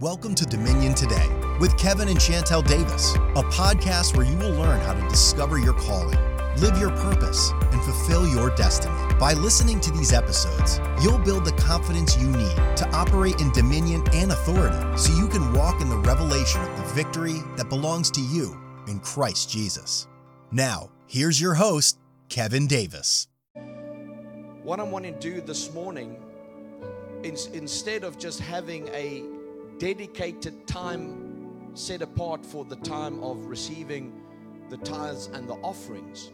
[0.00, 1.28] Welcome to Dominion Today
[1.60, 5.74] with Kevin and Chantell Davis, a podcast where you will learn how to discover your
[5.74, 6.18] calling,
[6.56, 8.94] live your purpose, and fulfill your destiny.
[9.16, 14.02] By listening to these episodes, you'll build the confidence you need to operate in dominion
[14.14, 18.22] and authority so you can walk in the revelation of the victory that belongs to
[18.22, 18.58] you
[18.88, 20.08] in Christ Jesus.
[20.50, 21.98] Now, here's your host,
[22.30, 23.28] Kevin Davis.
[24.62, 26.16] What I'm wanting to do this morning,
[27.22, 29.24] instead of just having a
[29.80, 34.12] dedicated time set apart for the time of receiving
[34.68, 36.30] the tithes and the offerings,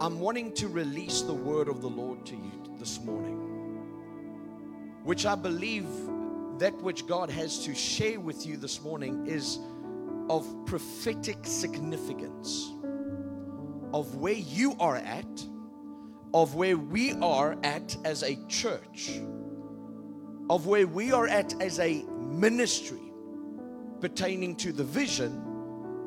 [0.00, 3.36] I'm wanting to release the word of the Lord to you this morning,
[5.02, 5.88] which I believe
[6.58, 9.58] that which God has to share with you this morning is
[10.30, 12.72] of prophetic significance
[13.92, 15.46] of where you are at
[16.36, 19.12] of where we are at as a church,
[20.48, 23.12] of where we are at as a ministry
[24.00, 25.42] pertaining to the vision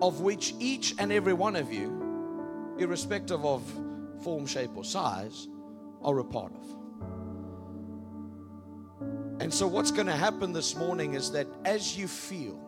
[0.02, 3.64] of which each and every one of you, irrespective of
[4.24, 5.48] form, shape, or size,
[6.02, 6.66] are a part of.
[9.42, 12.60] And so, what's going to happen this morning is that as you feel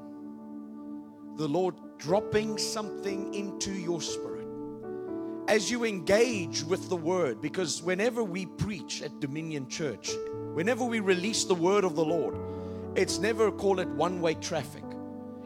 [1.35, 4.47] the Lord dropping something into your spirit,
[5.47, 10.11] as you engage with the word, because whenever we preach at Dominion Church,
[10.53, 12.35] whenever we release the word of the Lord,
[12.95, 14.83] it's never call it one way traffic.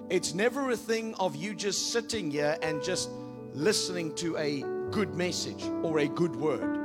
[0.10, 3.10] It's never a thing of you just sitting here and just
[3.54, 6.80] listening to a good message or a good word.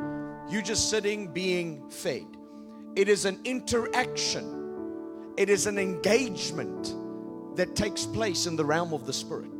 [0.48, 2.26] You just sitting being fed.
[2.96, 6.94] It is an interaction, it is an engagement
[7.56, 9.50] that takes place in the realm of the Spirit.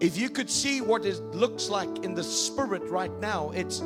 [0.00, 3.80] If you could see what it looks like in the spirit right now, it's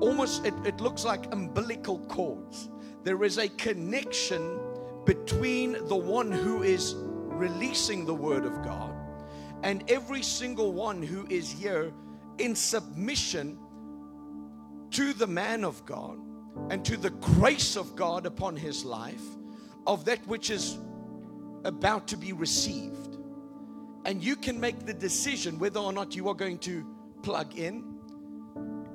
[0.00, 2.70] almost, it, it looks like umbilical cords.
[3.02, 4.58] There is a connection
[5.04, 8.94] between the one who is releasing the word of God
[9.62, 11.92] and every single one who is here
[12.38, 13.58] in submission
[14.90, 16.18] to the man of God
[16.70, 19.24] and to the grace of God upon his life
[19.86, 20.78] of that which is
[21.64, 23.16] about to be received.
[24.04, 26.86] And you can make the decision whether or not you are going to
[27.22, 27.93] plug in,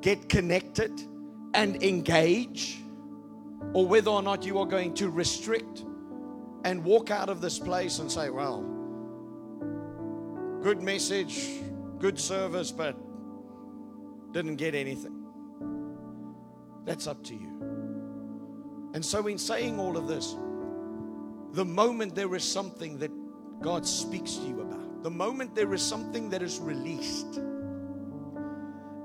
[0.02, 1.02] get connected,
[1.54, 2.80] and engage,
[3.74, 5.84] or whether or not you are going to restrict
[6.64, 8.62] and walk out of this place and say, well,
[10.62, 11.48] good message,
[12.00, 12.96] good service, but
[14.32, 15.16] didn't get anything.
[16.86, 18.90] That's up to you.
[18.94, 20.36] And so, in saying all of this,
[21.54, 23.12] the moment there is something that
[23.62, 27.40] God speaks to you about, the moment there is something that is released,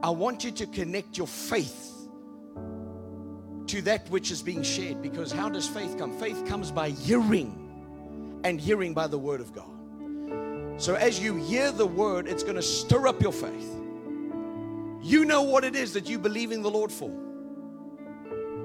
[0.05, 1.91] I want you to connect your faith
[3.69, 5.01] to that which is being shared.
[5.01, 6.13] Because how does faith come?
[6.21, 9.65] Faith comes by hearing, and hearing by the word of God.
[10.77, 13.81] So as you hear the word, it's going to stir up your faith.
[15.01, 17.11] You know what it is that you believe in the Lord for.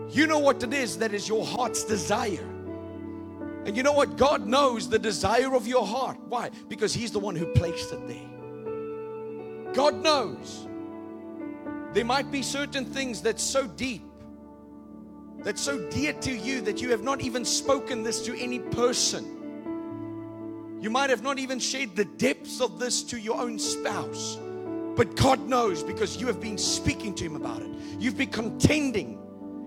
[0.09, 2.49] You know what it is that is your heart's desire.
[3.65, 4.17] And you know what?
[4.17, 6.19] God knows the desire of your heart.
[6.27, 6.49] Why?
[6.67, 9.71] Because He's the one who placed it there.
[9.73, 10.65] God knows.
[11.93, 14.03] There might be certain things that's so deep,
[15.39, 19.35] that's so dear to you that you have not even spoken this to any person.
[20.81, 24.37] You might have not even shared the depths of this to your own spouse.
[24.95, 27.69] But God knows because you have been speaking to Him about it.
[27.99, 29.17] You've been contending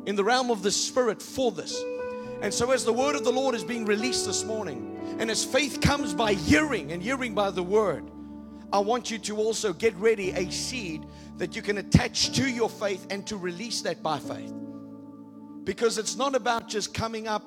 [0.07, 1.83] in the realm of the Spirit for this.
[2.41, 5.45] And so, as the word of the Lord is being released this morning, and as
[5.45, 8.11] faith comes by hearing and hearing by the word,
[8.73, 11.07] I want you to also get ready a seed
[11.37, 14.53] that you can attach to your faith and to release that by faith.
[15.65, 17.45] Because it's not about just coming up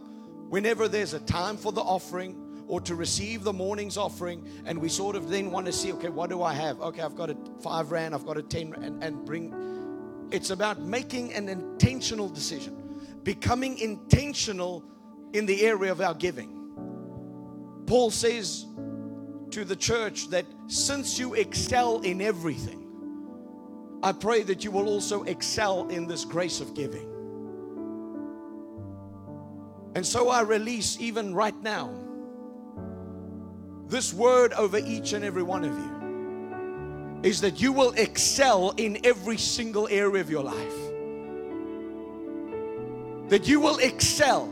[0.50, 4.90] whenever there's a time for the offering or to receive the morning's offering, and we
[4.90, 6.82] sort of then want to see, okay, what do I have?
[6.82, 10.28] Okay, I've got a five rand, I've got a ten, and, and bring.
[10.32, 12.86] It's about making an intentional decision
[13.26, 14.86] becoming intentional
[15.34, 16.52] in the area of our giving.
[17.88, 18.66] Paul says
[19.56, 22.86] to the church that since you excel in everything,
[24.04, 27.10] I pray that you will also excel in this grace of giving.
[29.96, 31.90] And so I release, even right now,
[33.88, 39.00] this word over each and every one of you is that you will excel in
[39.06, 40.76] every single area of your life
[43.30, 44.48] that you will excel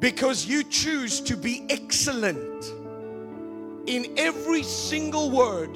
[0.00, 2.74] because you choose to be excellent
[3.88, 5.70] in every single word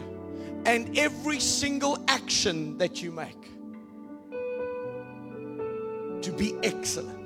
[0.66, 3.50] and every single action that you make.
[6.22, 7.18] To be excellent.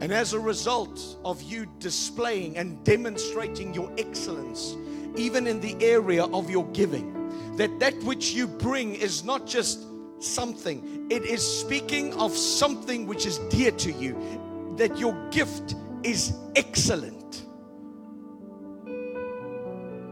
[0.00, 4.76] And as a result of you displaying and demonstrating your excellence,
[5.16, 9.86] even in the area of your giving, that that which you bring is not just
[10.20, 14.14] something, it is speaking of something which is dear to you,
[14.76, 15.74] that your gift
[16.04, 17.17] is excellent.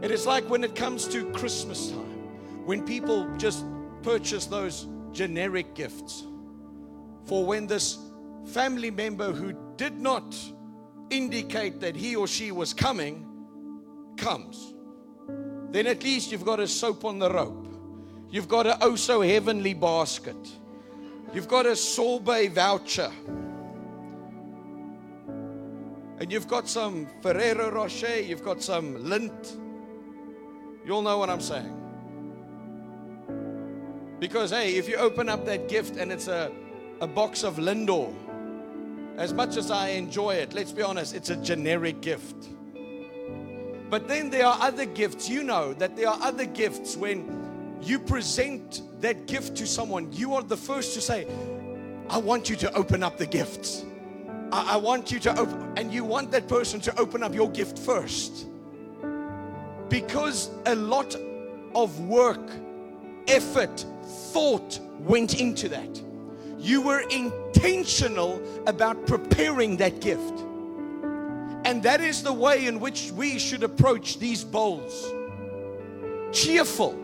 [0.03, 3.65] It is like when it comes to Christmas time, when people just
[4.03, 6.25] purchase those generic gifts
[7.25, 7.99] for when this
[8.47, 10.37] family member who did not
[11.11, 13.27] indicate that he or she was coming
[14.17, 14.75] comes,
[15.71, 17.67] then at least you've got a soap on the rope.
[18.31, 20.37] You've got a oh so heavenly basket.
[21.33, 23.11] You've got a sorbet voucher.
[26.19, 29.57] And you've got some Ferrero Rocher, you've got some Lindt.
[30.87, 31.73] You all know what I'm saying.
[34.21, 36.53] Because, hey, if you open up that gift and it's a,
[37.01, 38.15] a box of Lindor,
[39.17, 42.37] as much as I enjoy it, let's be honest, it's a generic gift.
[43.91, 45.29] But then there are other gifts.
[45.29, 50.35] You know that there are other gifts when you present that gift to someone, you
[50.35, 51.27] are the first to say,
[52.09, 53.85] I want you to open up the gifts.
[54.53, 57.51] I, I want you to open, and you want that person to open up your
[57.51, 58.47] gift first.
[59.89, 61.15] Because a lot
[61.75, 62.51] of work,
[63.29, 63.85] effort,
[64.33, 66.03] thought went into that.
[66.59, 70.41] You were intentional about preparing that gift.
[71.65, 75.13] And that is the way in which we should approach these bowls.
[76.33, 76.95] Cheerful.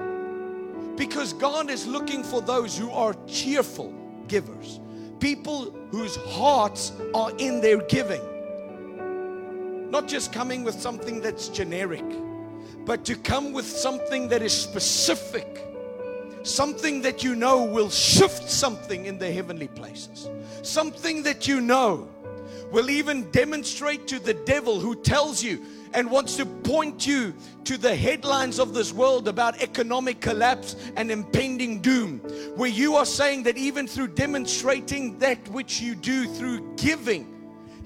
[0.96, 3.92] Because God is looking for those who are cheerful
[4.28, 4.80] givers,
[5.20, 8.22] people whose hearts are in their giving.
[9.90, 12.04] Not just coming with something that's generic,
[12.84, 15.62] but to come with something that is specific
[16.44, 20.28] something that you know will shift something in the heavenly places,
[20.62, 22.08] something that you know
[22.70, 25.62] will even demonstrate to the devil who tells you
[25.94, 31.10] and wants to point you to the headlines of this world about economic collapse and
[31.10, 32.18] impending doom,
[32.56, 37.31] where you are saying that even through demonstrating that which you do through giving,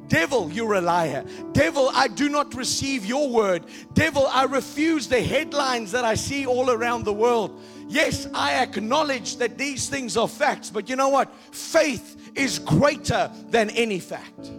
[0.08, 1.24] Devil, you're a liar.
[1.52, 3.64] Devil, I do not receive your word.
[3.94, 7.60] Devil, I refuse the headlines that I see all around the world.
[7.88, 11.32] Yes, I acknowledge that these things are facts, but you know what?
[11.52, 14.50] Faith is greater than any fact.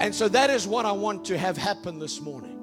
[0.00, 2.56] And so that is what I want to have happen this morning.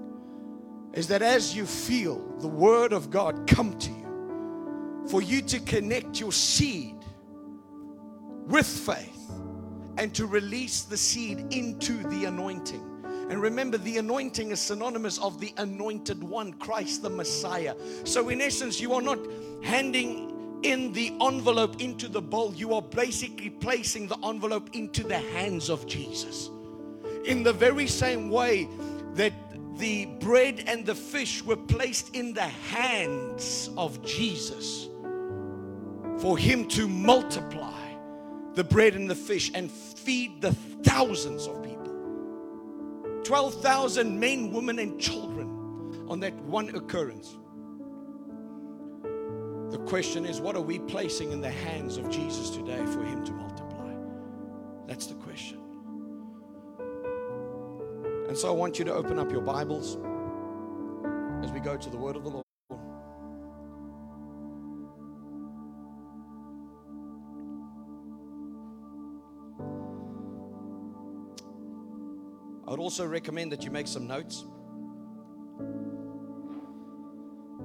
[0.94, 5.60] Is that as you feel the word of God come to you, for you to
[5.60, 6.96] connect your seed
[8.48, 9.17] with faith
[9.98, 12.84] and to release the seed into the anointing.
[13.30, 17.76] And remember, the anointing is synonymous of the anointed one, Christ the Messiah.
[18.06, 19.20] So, in essence, you are not
[19.64, 20.34] handing
[20.64, 25.70] in the envelope into the bowl, you are basically placing the envelope into the hands
[25.70, 26.50] of Jesus.
[27.26, 28.68] In the very same way
[29.14, 29.34] that
[29.78, 34.88] the bread and the fish were placed in the hands of Jesus
[36.18, 37.88] for him to multiply
[38.56, 39.70] the bread and the fish and
[40.08, 41.94] feed the thousands of people.
[43.26, 47.38] 12,000 men, women, and children on that one occurrence.
[49.70, 53.26] The question is, what are we placing in the hands of Jesus today for Him
[53.26, 53.94] to multiply?
[54.88, 55.60] That's the question.
[58.30, 59.98] And so I want you to open up your Bibles
[61.44, 62.47] as we go to the Word of the Lord.
[72.68, 74.44] I would also recommend that you make some notes.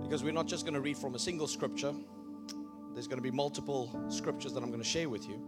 [0.01, 1.93] Because we're not just going to read from a single scripture,
[2.95, 5.43] there's going to be multiple scriptures that I'm going to share with you.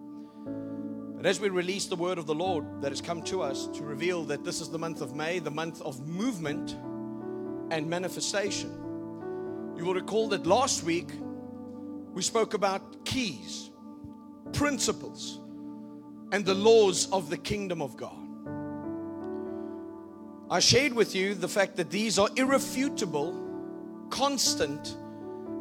[1.17, 3.85] But as we release the word of the Lord that has come to us to
[3.85, 6.73] reveal that this is the month of May, the month of movement
[7.71, 8.71] and manifestation,
[9.77, 11.11] you will recall that last week
[12.13, 13.71] we spoke about keys,
[14.53, 15.41] principles,
[16.33, 18.24] and the laws of the kingdom of God.
[20.51, 23.35] I shared with you the fact that these are irrefutable,
[24.11, 24.97] constant,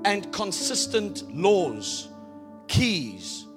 [0.05, 2.09] and consistent laws,
[2.67, 3.47] keys,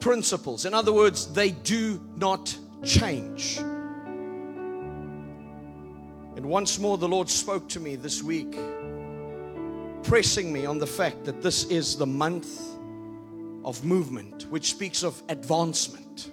[0.00, 0.64] principles.
[0.64, 3.58] In other words, they do not change.
[6.36, 8.56] And once more, the Lord spoke to me this week,
[10.02, 12.62] pressing me on the fact that this is the month
[13.62, 16.32] of movement, which speaks of advancement.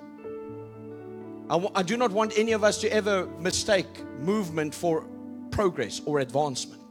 [1.49, 3.87] I, do not want any of us to ever mistake
[4.19, 5.05] movement for
[5.51, 6.81] progress or advancement.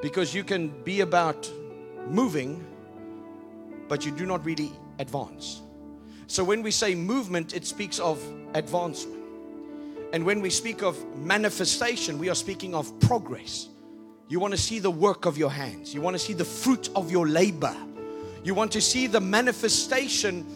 [0.00, 1.50] Because you can be about
[2.08, 2.64] moving,
[3.88, 5.60] but you do not really advance.
[6.28, 8.22] So when we say movement, it speaks of
[8.54, 9.22] advancement.
[10.12, 13.68] And when we speak of manifestation, we are speaking of progress.
[14.28, 16.88] You want to see the work of your hands, you want to see the fruit
[16.96, 17.76] of your labor,
[18.44, 20.46] you want to see the manifestation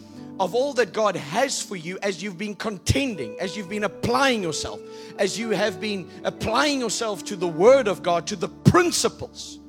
[0.40, 4.42] of all that God has for you as you've been contending, as you've been applying
[4.42, 4.80] yourself,
[5.18, 9.60] as you have been applying yourself to the Word of God, to the principles,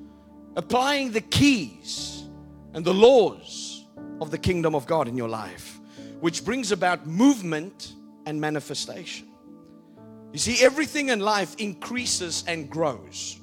[0.55, 2.24] applying the keys
[2.74, 3.86] and the laws
[4.19, 5.79] of the kingdom of God in your life,
[6.19, 7.93] which brings about movement
[8.25, 9.27] and manifestation.
[10.34, 13.39] You see, everything in life increases and grows.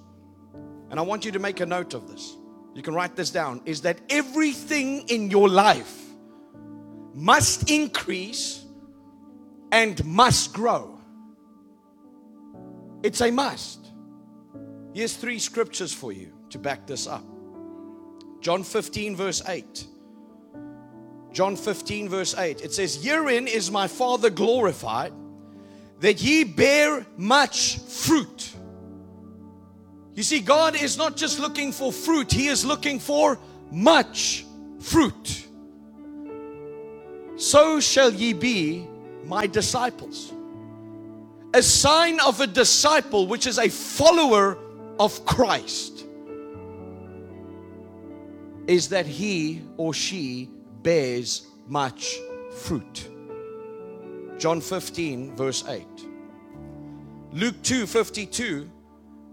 [0.90, 2.36] And I want you to make a note of this.
[2.74, 6.01] You can write this down is that everything in your life
[7.14, 8.64] must increase
[9.71, 10.99] and must grow.
[13.02, 13.90] It's a must.
[14.95, 17.25] Here's three scriptures for you to back this up
[18.40, 19.87] John 15, verse 8.
[21.33, 22.61] John 15, verse 8.
[22.61, 25.12] It says, Herein is my Father glorified
[26.00, 28.52] that ye bear much fruit.
[30.14, 33.38] You see, God is not just looking for fruit, He is looking for
[33.71, 34.45] much
[34.81, 35.47] fruit.
[37.42, 38.87] So shall ye be
[39.25, 40.32] my disciples.
[41.52, 44.56] A sign of a disciple, which is a follower
[45.00, 46.04] of Christ,
[48.68, 50.50] is that he or she
[50.84, 52.16] bears much
[52.58, 53.11] fruit.
[54.38, 55.84] John 15, verse 8.
[57.32, 58.70] Luke 2, 52,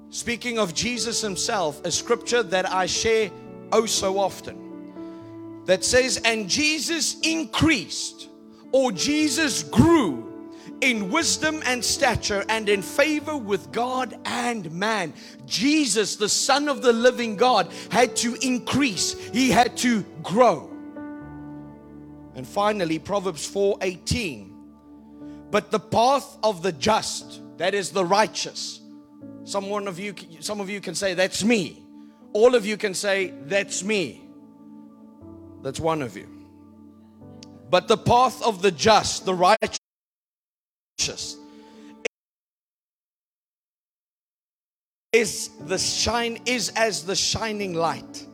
[0.10, 3.30] speaking of Jesus himself, a scripture that I share
[3.72, 4.59] oh so often,
[5.66, 8.30] that says, And Jesus increased,
[8.72, 10.26] or Jesus grew
[10.82, 15.14] in wisdom and stature and in favor with God and man.
[15.46, 20.70] Jesus, the Son of the living God, had to increase, he had to grow.
[22.36, 24.50] And finally, Proverbs 4 18
[25.52, 28.82] but the path of the just, that is the righteous.
[29.44, 31.84] Some one of you, some of you can say, That's me.
[32.34, 34.29] All of you can say, That's me.
[35.62, 36.28] That's one of you.
[37.70, 39.80] But the path of the just, the righteous,
[45.12, 48.26] is the shine is as the shining light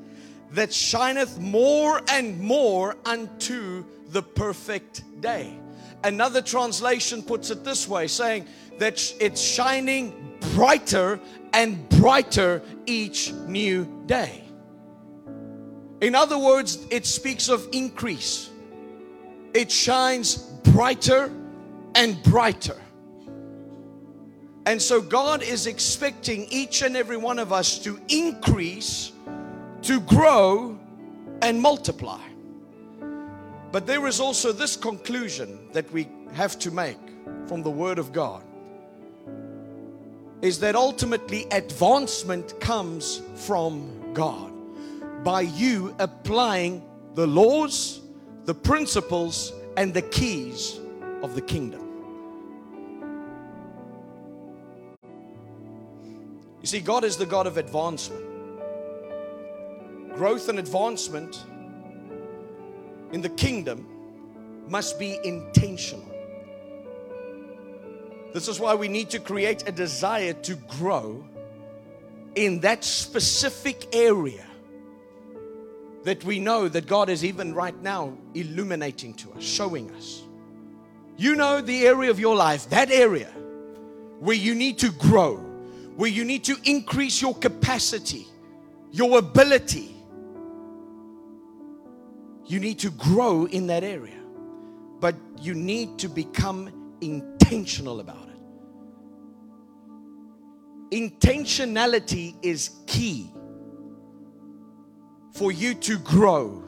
[0.52, 5.58] that shineth more and more unto the perfect day.
[6.04, 8.46] Another translation puts it this way saying
[8.78, 11.20] that it's shining brighter
[11.54, 14.45] and brighter each new day.
[16.02, 18.50] In other words, it speaks of increase.
[19.54, 21.32] It shines brighter
[21.96, 22.78] and brighter.
[24.66, 29.12] And so God is expecting each and every one of us to increase,
[29.84, 30.78] to grow,
[31.42, 32.22] and multiply.
[33.72, 36.98] But there is also this conclusion that we have to make
[37.48, 38.44] from the Word of God
[40.42, 44.55] is that ultimately advancement comes from God
[45.26, 46.84] by you applying
[47.16, 48.02] the laws,
[48.46, 50.80] the principles, and the keys
[51.24, 51.82] of the kingdom.
[56.62, 58.24] You see, God is the God of advancement.
[60.14, 61.44] Growth and advancement
[63.12, 63.88] in the kingdom
[64.68, 66.06] must be intentional.
[68.32, 71.26] This is why we need to create a desire to grow
[72.36, 74.46] in that specific area
[76.06, 80.22] that we know that God is even right now illuminating to us, showing us.
[81.18, 83.30] You know the area of your life, that area
[84.20, 85.38] where you need to grow,
[85.96, 88.28] where you need to increase your capacity,
[88.92, 89.96] your ability,
[92.46, 94.22] you need to grow in that area,
[95.00, 98.30] but you need to become intentional about
[100.92, 101.02] it.
[101.10, 103.32] Intentionality is key
[105.36, 106.64] for you to grow,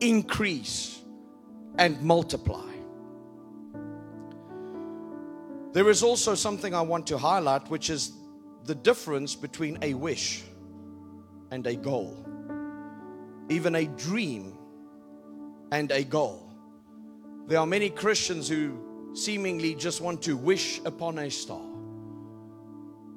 [0.00, 1.00] increase,
[1.76, 2.70] and multiply.
[5.72, 8.12] There is also something I want to highlight, which is
[8.64, 10.44] the difference between a wish
[11.50, 12.24] and a goal.
[13.48, 14.56] Even a dream
[15.72, 16.48] and a goal.
[17.48, 21.60] There are many Christians who seemingly just want to wish upon a star.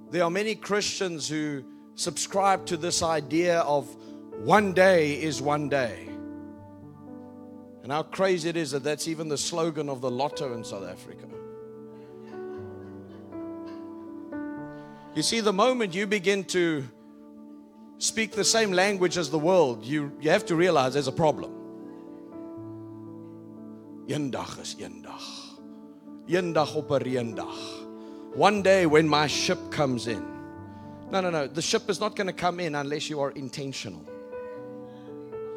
[0.10, 3.88] There are many Christians who subscribe to this idea of
[4.40, 6.08] one day is one day.
[7.84, 10.88] And how crazy it is that that's even the slogan of the lotto in South
[10.88, 11.26] Africa.
[15.16, 16.84] You see, the moment you begin to
[17.98, 21.54] speak the same language as the world, you, you have to realize there's a problem.
[27.50, 28.36] Is.
[28.36, 30.24] One day when my ship comes in.
[31.10, 31.48] No, no, no.
[31.48, 34.06] The ship is not going to come in unless you are intentional.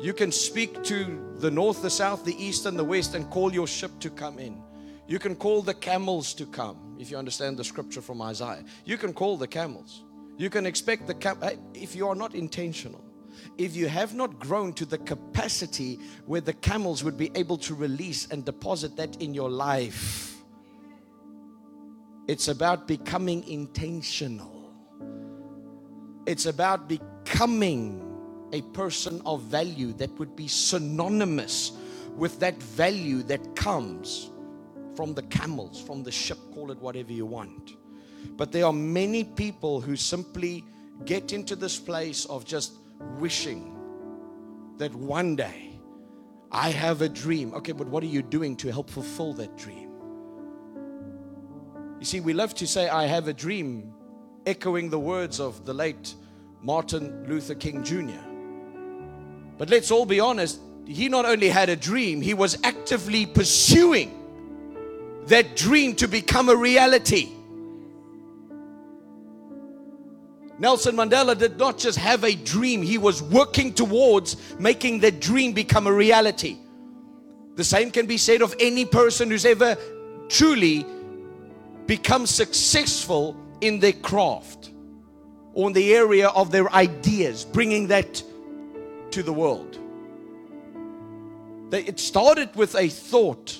[0.00, 3.52] You can speak to the north, the south, the east, and the west and call
[3.52, 4.62] your ship to come in.
[5.06, 8.64] You can call the camels to come, if you understand the scripture from Isaiah.
[8.86, 10.04] You can call the camels.
[10.38, 11.42] You can expect the cam-
[11.74, 13.04] if you are not intentional.
[13.58, 17.74] If you have not grown to the capacity where the camels would be able to
[17.74, 20.38] release and deposit that in your life,
[22.26, 24.72] it's about becoming intentional.
[26.26, 28.09] It's about becoming
[28.52, 31.72] a person of value that would be synonymous
[32.16, 34.30] with that value that comes
[34.96, 37.76] from the camels, from the ship, call it whatever you want.
[38.36, 40.64] But there are many people who simply
[41.04, 42.74] get into this place of just
[43.18, 43.76] wishing
[44.78, 45.70] that one day
[46.52, 47.54] I have a dream.
[47.54, 49.90] Okay, but what are you doing to help fulfill that dream?
[51.98, 53.92] You see, we love to say, I have a dream,
[54.46, 56.14] echoing the words of the late
[56.62, 58.29] Martin Luther King Jr.
[59.60, 64.10] But let's all be honest, he not only had a dream, he was actively pursuing
[65.26, 67.28] that dream to become a reality.
[70.58, 75.52] Nelson Mandela did not just have a dream, he was working towards making that dream
[75.52, 76.56] become a reality.
[77.56, 79.76] The same can be said of any person who's ever
[80.30, 80.86] truly
[81.84, 84.70] become successful in their craft
[85.52, 88.22] or in the area of their ideas, bringing that
[89.12, 89.78] to the world.
[91.70, 93.58] They, it started with a thought.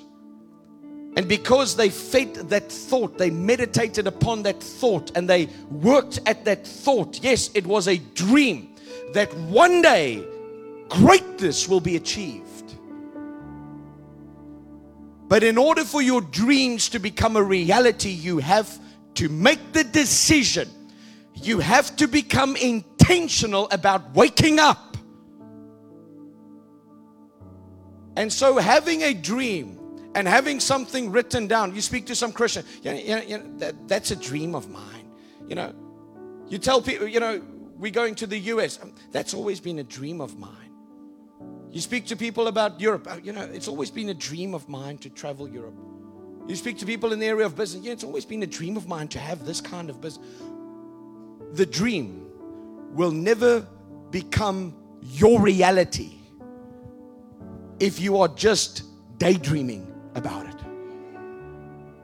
[1.17, 6.45] And because they fed that thought, they meditated upon that thought and they worked at
[6.45, 7.21] that thought.
[7.23, 8.75] Yes, it was a dream
[9.13, 10.25] that one day
[10.89, 12.47] greatness will be achieved.
[15.29, 18.79] But in order for your dreams to become a reality, you have
[19.15, 20.69] to make the decision.
[21.35, 24.90] You have to become intentional about waking up
[28.21, 29.79] And so, having a dream
[30.15, 33.89] and having something written down, you speak to some Christian, you know, you know, that,
[33.89, 35.11] that's a dream of mine.
[35.49, 35.75] You know,
[36.47, 37.41] you tell people, you know,
[37.79, 40.53] we're going to the US, um, that's always been a dream of mine.
[41.71, 44.69] You speak to people about Europe, uh, you know, it's always been a dream of
[44.69, 45.79] mine to travel Europe.
[46.47, 48.77] You speak to people in the area of business, yeah, it's always been a dream
[48.77, 50.29] of mine to have this kind of business.
[51.53, 52.27] The dream
[52.93, 53.67] will never
[54.11, 56.20] become your reality
[57.81, 58.85] if you are just
[59.19, 60.55] daydreaming about it.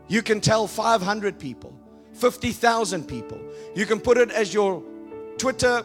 [0.08, 1.78] You can tell 500 people,
[2.14, 3.40] 50,000 people.
[3.74, 4.82] You can put it as your
[5.36, 5.84] Twitter,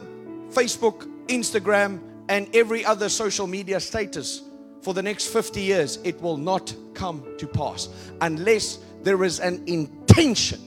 [0.49, 4.41] Facebook, Instagram, and every other social media status
[4.81, 5.99] for the next 50 years.
[6.03, 7.89] It will not come to pass
[8.21, 10.61] unless there is an intention,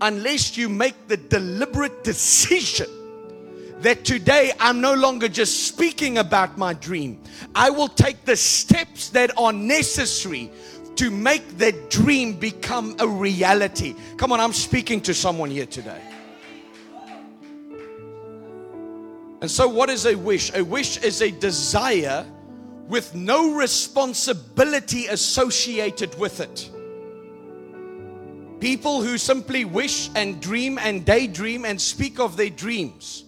[0.00, 2.88] unless you make the deliberate decision
[3.80, 7.22] that today I'm no longer just speaking about my dream.
[7.54, 10.50] I will take the steps that are necessary
[10.96, 13.94] to make that dream become a reality.
[14.16, 16.02] Come on, I'm speaking to someone here today.
[19.40, 20.52] And so, what is a wish?
[20.54, 22.26] A wish is a desire
[22.88, 26.68] with no responsibility associated with it.
[28.58, 33.27] People who simply wish and dream and daydream and speak of their dreams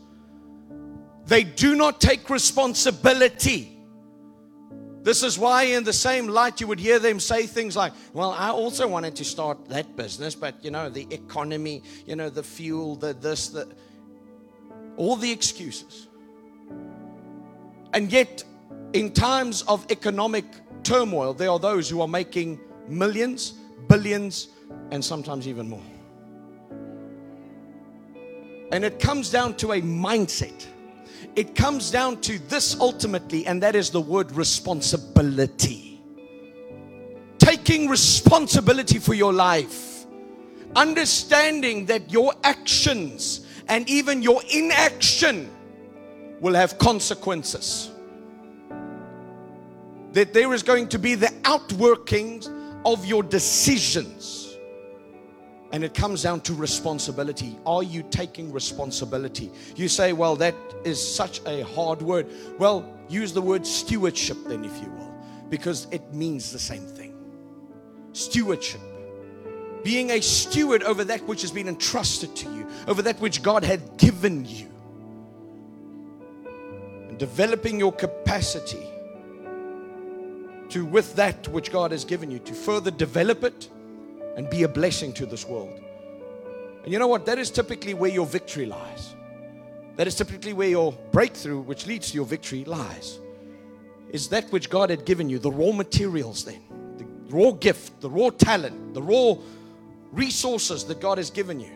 [1.30, 3.78] they do not take responsibility.
[5.04, 8.32] This is why, in the same light, you would hear them say things like, Well,
[8.32, 12.42] I also wanted to start that business, but you know, the economy, you know, the
[12.42, 13.68] fuel, the this, the
[14.96, 16.08] all the excuses.
[17.92, 18.42] And yet,
[18.92, 20.46] in times of economic
[20.82, 23.52] turmoil, there are those who are making millions,
[23.86, 24.48] billions,
[24.90, 25.82] and sometimes even more.
[28.72, 30.66] And it comes down to a mindset.
[31.36, 36.00] It comes down to this ultimately, and that is the word responsibility.
[37.38, 40.06] Taking responsibility for your life,
[40.76, 45.50] understanding that your actions and even your inaction
[46.40, 47.90] will have consequences.
[50.12, 52.48] That there is going to be the outworkings
[52.84, 54.39] of your decisions.
[55.72, 57.56] And it comes down to responsibility.
[57.64, 59.52] Are you taking responsibility?
[59.76, 60.54] You say, well, that
[60.84, 62.26] is such a hard word.
[62.58, 65.14] Well, use the word stewardship then, if you will,
[65.48, 67.14] because it means the same thing.
[68.12, 68.80] Stewardship.
[69.84, 73.64] Being a steward over that which has been entrusted to you, over that which God
[73.64, 74.68] had given you.
[77.08, 78.84] And developing your capacity
[80.70, 83.68] to with that which God has given you to further develop it
[84.36, 85.80] and be a blessing to this world.
[86.84, 87.26] And you know what?
[87.26, 89.14] That is typically where your victory lies.
[89.96, 93.18] That is typically where your breakthrough, which leads to your victory, lies.
[94.10, 96.62] Is that which God had given you, the raw materials, then,
[96.96, 99.34] the raw gift, the raw talent, the raw
[100.12, 101.70] resources that God has given you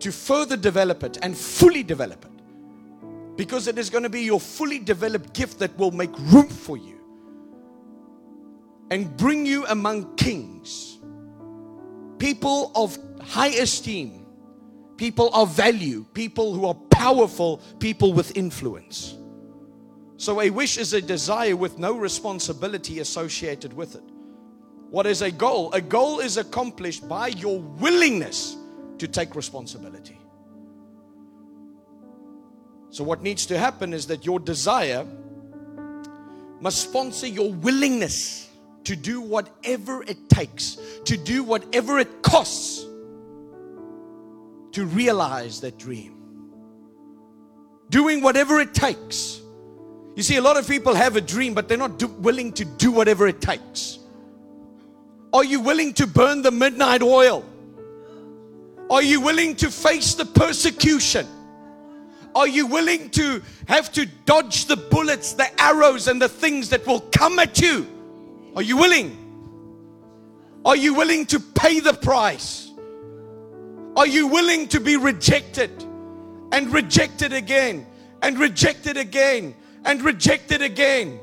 [0.00, 3.36] to further develop it and fully develop it.
[3.36, 6.76] Because it is going to be your fully developed gift that will make room for
[6.76, 7.01] you
[8.92, 10.98] and bring you among kings,
[12.18, 14.26] people of high esteem,
[14.98, 19.16] people of value, people who are powerful, people with influence.
[20.18, 24.02] So, a wish is a desire with no responsibility associated with it.
[24.90, 25.72] What is a goal?
[25.72, 28.58] A goal is accomplished by your willingness
[28.98, 30.18] to take responsibility.
[32.90, 35.06] So, what needs to happen is that your desire
[36.60, 38.41] must sponsor your willingness
[38.84, 42.86] to do whatever it takes, to do whatever it costs
[44.72, 46.16] to realize that dream.
[47.90, 49.40] Doing whatever it takes.
[50.16, 52.64] You see, a lot of people have a dream, but they're not do- willing to
[52.64, 53.98] do whatever it takes.
[55.32, 57.44] Are you willing to burn the midnight oil?
[58.90, 61.26] Are you willing to face the persecution?
[62.34, 66.86] Are you willing to have to dodge the bullets, the arrows, and the things that
[66.86, 67.86] will come at you?
[68.54, 69.18] Are you willing?
[70.64, 72.70] Are you willing to pay the price?
[73.96, 75.70] Are you willing to be rejected
[76.52, 77.86] and rejected again
[78.22, 81.18] and rejected again and rejected again?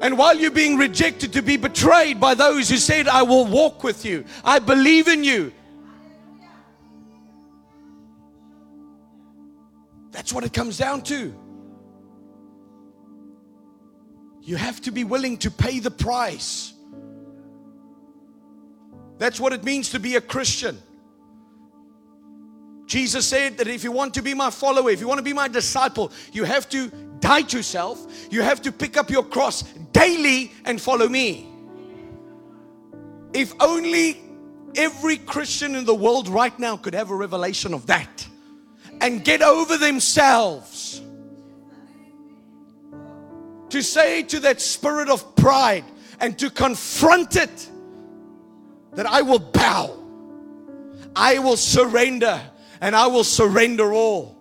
[0.00, 3.84] And while you're being rejected, to be betrayed by those who said, I will walk
[3.84, 5.52] with you, I believe in you.
[10.10, 11.34] That's what it comes down to.
[14.42, 16.74] You have to be willing to pay the price.
[19.18, 20.82] That's what it means to be a Christian.
[22.86, 25.32] Jesus said that if you want to be my follower, if you want to be
[25.32, 26.88] my disciple, you have to
[27.20, 28.04] die to self.
[28.30, 31.48] You have to pick up your cross daily and follow me.
[33.32, 34.20] If only
[34.74, 38.26] every Christian in the world right now could have a revelation of that
[39.00, 41.00] and get over themselves.
[43.72, 45.84] To say to that spirit of pride
[46.20, 47.70] and to confront it
[48.92, 49.98] that I will bow,
[51.16, 52.38] I will surrender,
[52.82, 54.36] and I will surrender all.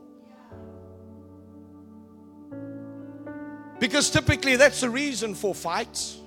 [3.79, 6.17] Because typically that's the reason for fights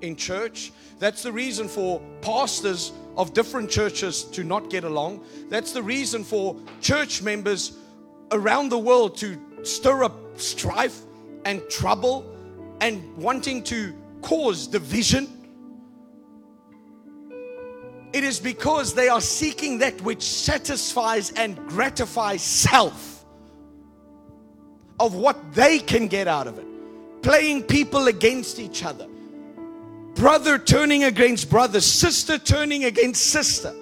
[0.00, 0.70] in church.
[1.00, 5.24] That's the reason for pastors of different churches to not get along.
[5.48, 7.72] That's the reason for church members
[8.30, 11.00] around the world to stir up strife
[11.44, 12.31] and trouble
[12.82, 15.26] and wanting to cause division.
[18.12, 23.24] It is because they are seeking that which satisfies and gratifies self
[25.00, 26.66] of what they can get out of it.
[27.22, 29.06] Playing people against each other,
[30.14, 33.72] brother turning against brother, sister turning against sister.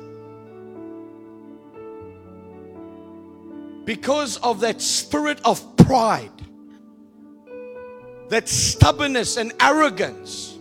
[3.91, 6.31] because of that spirit of pride,
[8.31, 10.57] that stubbornness and arrogance,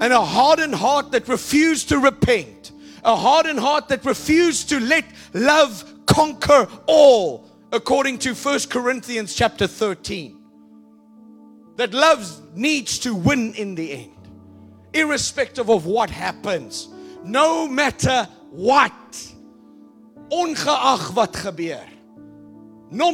[0.00, 2.72] and a hardened heart that refused to repent,
[3.04, 5.04] a hardened heart that refused to let
[5.34, 10.38] love conquer all, according to First Corinthians chapter 13.
[11.76, 14.30] That love needs to win in the end,
[14.94, 16.88] irrespective of what happens,
[17.24, 18.92] no matter what.
[20.30, 21.84] Ongeag wat gebeur.
[22.90, 23.12] No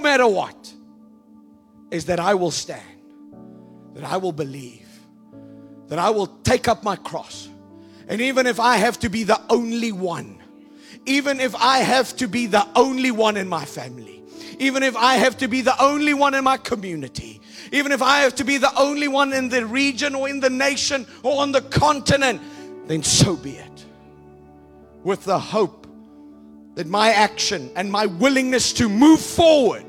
[0.00, 0.71] matter what.
[1.92, 2.82] Is that I will stand.
[3.94, 4.88] That I will believe.
[5.88, 7.48] That I will take up my cross.
[8.08, 10.42] And even if I have to be the only one,
[11.06, 14.22] even if I have to be the only one in my family,
[14.58, 17.40] even if I have to be the only one in my community,
[17.72, 20.50] even if I have to be the only one in the region or in the
[20.50, 22.40] nation or on the continent,
[22.86, 23.84] then so be it
[25.02, 25.86] with the hope
[26.74, 29.84] that my action and my willingness to move forward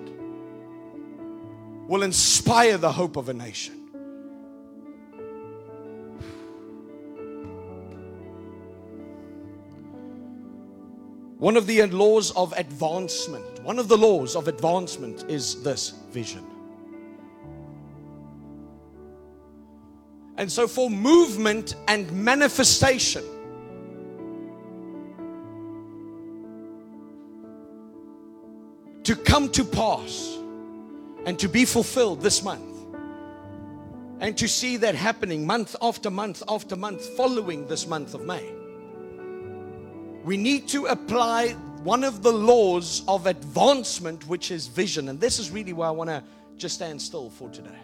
[1.88, 3.84] will inspire the hope of a nation.
[11.38, 16.46] One of the laws of advancement, one of the laws of advancement is this vision.
[20.38, 23.24] And so, for movement and manifestation,
[29.04, 30.40] to come to pass
[31.26, 32.74] and to be fulfilled this month,
[34.20, 38.54] And to see that happening month after month after month following this month of May.
[40.24, 41.50] We need to apply
[41.84, 45.10] one of the laws of advancement, which is vision.
[45.10, 46.24] And this is really where I want to
[46.56, 47.82] just stand still for today.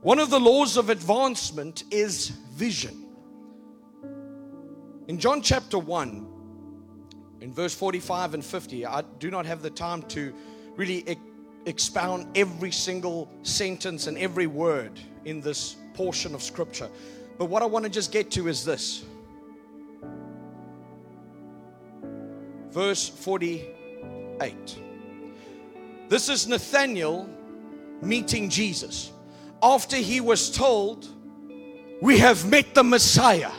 [0.00, 3.06] One of the laws of advancement is vision.
[5.06, 6.26] In John chapter 1,
[7.40, 10.34] in verse 45 and 50, I do not have the time to
[10.74, 11.04] really
[11.66, 16.88] expound every single sentence and every word in this portion of scripture.
[17.38, 19.04] But what I want to just get to is this.
[22.70, 24.78] Verse 48.
[26.08, 27.28] This is Nathanael
[28.00, 29.12] meeting Jesus
[29.62, 31.06] after he was told,
[32.00, 33.52] We have met the Messiah.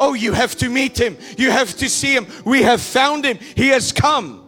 [0.00, 1.16] Oh, you have to meet him.
[1.36, 2.26] You have to see him.
[2.44, 3.38] We have found him.
[3.56, 4.47] He has come.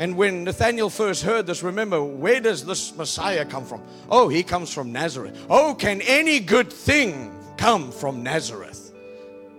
[0.00, 3.82] And when Nathanael first heard this, remember, where does this Messiah come from?
[4.08, 5.38] Oh, he comes from Nazareth.
[5.50, 8.94] Oh, can any good thing come from Nazareth?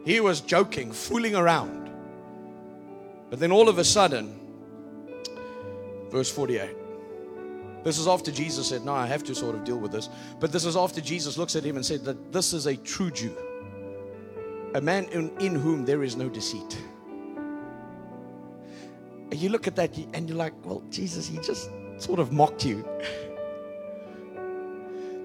[0.04, 1.92] He was joking, fooling around.
[3.30, 4.36] But then all of a sudden,
[6.10, 6.76] verse 48.
[7.84, 10.10] This is after Jesus said, No, I have to sort of deal with this.
[10.40, 13.12] But this is after Jesus looks at him and said that this is a true
[13.12, 13.38] Jew,
[14.74, 16.80] a man in, in whom there is no deceit.
[19.32, 22.86] You look at that and you're like, Well, Jesus, he just sort of mocked you.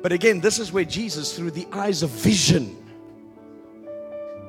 [0.03, 2.77] But again, this is where Jesus, through the eyes of vision,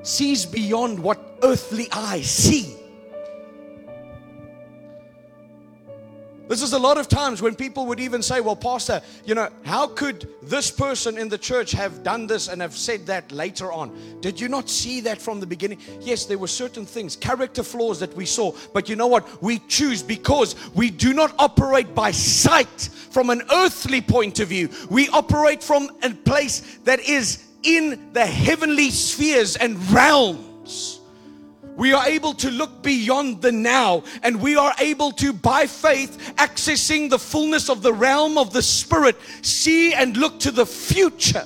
[0.03, 2.76] sees beyond what earthly eyes see.
[6.47, 9.49] This is a lot of times when people would even say, Well, Pastor, you know,
[9.65, 13.71] how could this person in the church have done this and have said that later
[13.71, 14.19] on?
[14.21, 15.79] Did you not see that from the beginning?
[15.99, 19.41] Yes, there were certain things, character flaws that we saw, but you know what?
[19.41, 24.69] We choose because we do not operate by sight from an earthly point of view,
[24.89, 30.96] we operate from a place that is in the heavenly spheres and realms
[31.77, 36.33] we are able to look beyond the now and we are able to, by faith,
[36.37, 41.45] accessing the fullness of the realm of the Spirit, see and look to the future.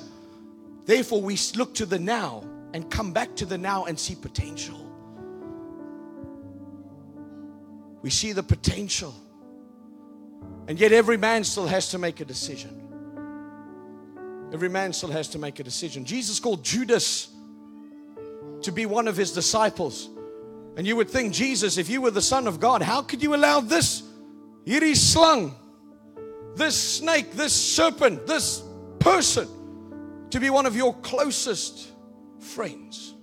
[0.86, 4.78] Therefore, we look to the now and come back to the now and see potential.
[8.02, 9.14] We see the potential.
[10.70, 12.78] And yet, every man still has to make a decision.
[14.54, 16.06] Every man still has to make a decision.
[16.06, 17.30] Jesus called Judas
[18.62, 20.10] to be one of his disciples.
[20.78, 23.36] And you would think, Jesus, if you were the Son of God, how could you
[23.36, 24.04] allow this
[24.66, 25.56] hierdie slung,
[26.56, 28.64] this snake, this serpent, this
[29.00, 29.48] person
[30.30, 31.90] to be one of your closest
[32.40, 33.16] friends?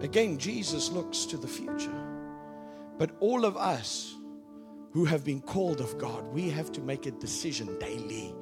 [0.00, 1.92] Again, Jesus looks to the future.
[2.98, 4.14] But all of us
[4.92, 8.34] who have been called of God, we have to make a decision daily.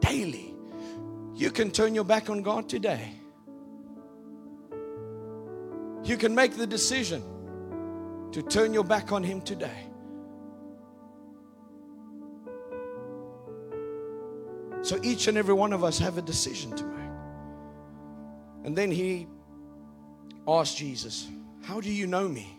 [0.00, 0.54] Daily.
[1.34, 3.12] You can turn your back on God today.
[6.06, 7.22] You can make the decision
[8.32, 9.86] to turn your back on Him today.
[14.86, 17.10] So each and every one of us have a decision to make.
[18.64, 19.26] And then he
[20.46, 21.26] asked Jesus,
[21.64, 22.56] How do you know me?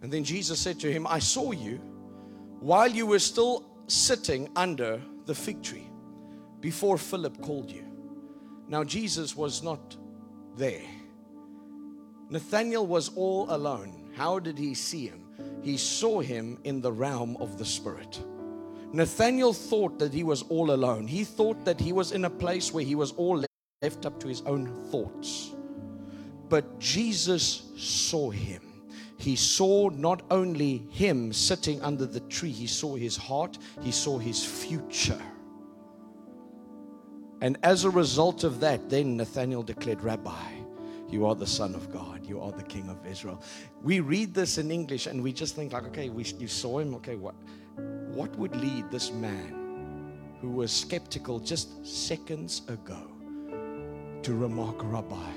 [0.00, 1.80] And then Jesus said to him, I saw you
[2.60, 5.90] while you were still sitting under the fig tree
[6.60, 7.84] before Philip called you.
[8.66, 9.96] Now, Jesus was not
[10.56, 10.80] there.
[12.30, 14.10] Nathanael was all alone.
[14.14, 15.24] How did he see him?
[15.62, 18.20] He saw him in the realm of the Spirit.
[18.92, 21.06] Nathanael thought that he was all alone.
[21.06, 23.44] He thought that he was in a place where he was all
[23.82, 25.52] left up to his own thoughts.
[26.48, 28.62] But Jesus saw him.
[29.18, 34.18] He saw not only him sitting under the tree, he saw his heart, he saw
[34.18, 35.20] his future.
[37.40, 40.57] And as a result of that, then Nathanael declared, Rabbi,
[41.10, 42.26] you are the Son of God.
[42.26, 43.42] You are the King of Israel.
[43.82, 46.94] We read this in English and we just think like, okay, we, you saw him.
[46.96, 47.34] Okay, what,
[48.08, 53.00] what would lead this man who was skeptical just seconds ago
[54.22, 55.30] to remark, Rabbi,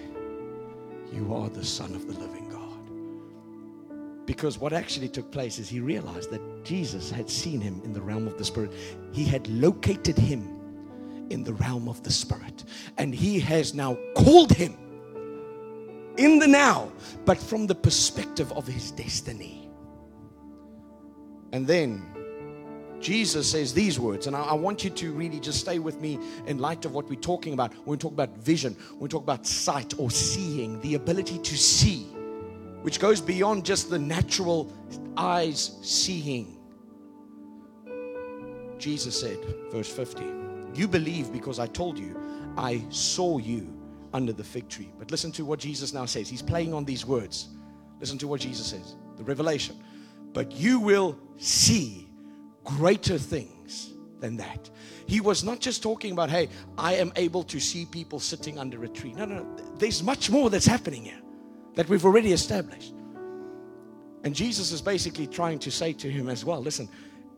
[1.13, 4.25] you are the Son of the living God?
[4.25, 8.01] Because what actually took place is he realized that Jesus had seen him in the
[8.01, 8.73] realm of the Spirit.
[9.13, 10.60] He had located him
[11.29, 12.65] in the realm of the Spirit.
[12.97, 14.77] And he has now called him
[16.23, 16.91] in the now,
[17.25, 19.69] but from the perspective of his destiny.
[21.53, 22.05] And then
[23.01, 26.19] Jesus says these words, and I, I, want you to really just stay with me
[26.45, 27.73] in light of what we're talking about.
[27.73, 31.57] When we talk about vision, when we talk about sight or seeing, the ability to
[31.57, 32.03] see,
[32.84, 34.71] which goes beyond just the natural
[35.17, 36.57] eyes seeing.
[38.77, 39.39] Jesus said,
[39.71, 40.23] verse 50,
[40.75, 42.19] You believe because I told you,
[42.55, 43.81] I saw you
[44.13, 44.89] under the fig tree.
[44.97, 46.30] But listen to what Jesus now says.
[46.30, 47.50] He's playing on these words.
[48.00, 49.76] Listen to what Jesus says the revelation.
[50.34, 52.10] But you will see
[52.63, 54.69] greater things than that.
[55.06, 56.47] He was not just talking about, hey,
[56.78, 59.13] I am able to see people sitting under a tree.
[59.13, 59.56] No, no, no.
[59.78, 61.19] There's much more that's happening here
[61.76, 62.93] that we've already established.
[64.24, 66.88] And Jesus is basically trying to say to him as well listen,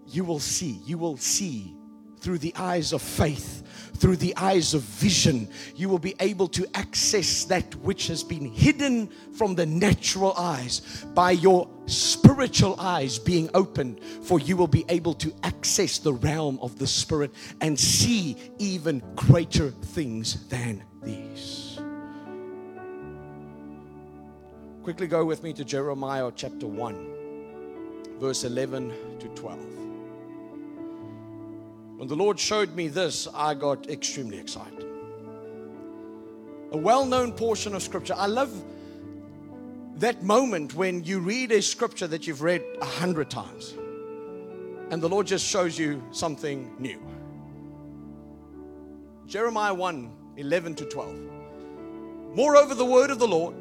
[0.07, 1.75] you will see, you will see
[2.19, 3.63] through the eyes of faith,
[4.03, 8.51] through the eyes of vision, you will be able to access that which has been
[8.51, 14.01] hidden from the natural eyes by your spiritual eyes being opened.
[14.23, 19.01] For you will be able to access the realm of the Spirit and see even
[19.15, 21.79] greater things than these.
[24.83, 29.72] Quickly go with me to Jeremiah chapter 1, verse 11 to 12.
[32.03, 34.85] When the Lord showed me this, I got extremely excited.
[36.73, 38.13] A well known portion of scripture.
[38.17, 38.51] I love
[39.99, 43.73] that moment when you read a scripture that you've read a hundred times
[44.91, 47.01] and the Lord just shows you something new.
[49.25, 51.15] Jeremiah 1 11 to 12.
[52.35, 53.55] Moreover, the word of the Lord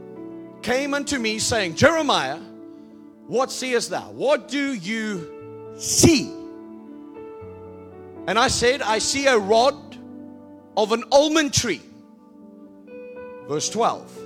[0.63, 2.41] came unto me, saying, Jeremiah,
[3.29, 4.11] what seest thou?
[4.11, 6.42] What do you see?
[8.27, 9.75] And I said, I see a rod
[10.77, 11.83] of an almond tree.
[13.49, 14.21] Verse 12.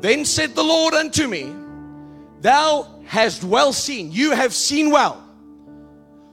[0.00, 1.52] Then said the Lord unto me,
[2.40, 5.22] Thou hast well seen, you have seen well,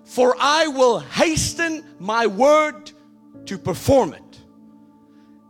[0.03, 2.91] for I will hasten my word
[3.45, 4.21] to perform it.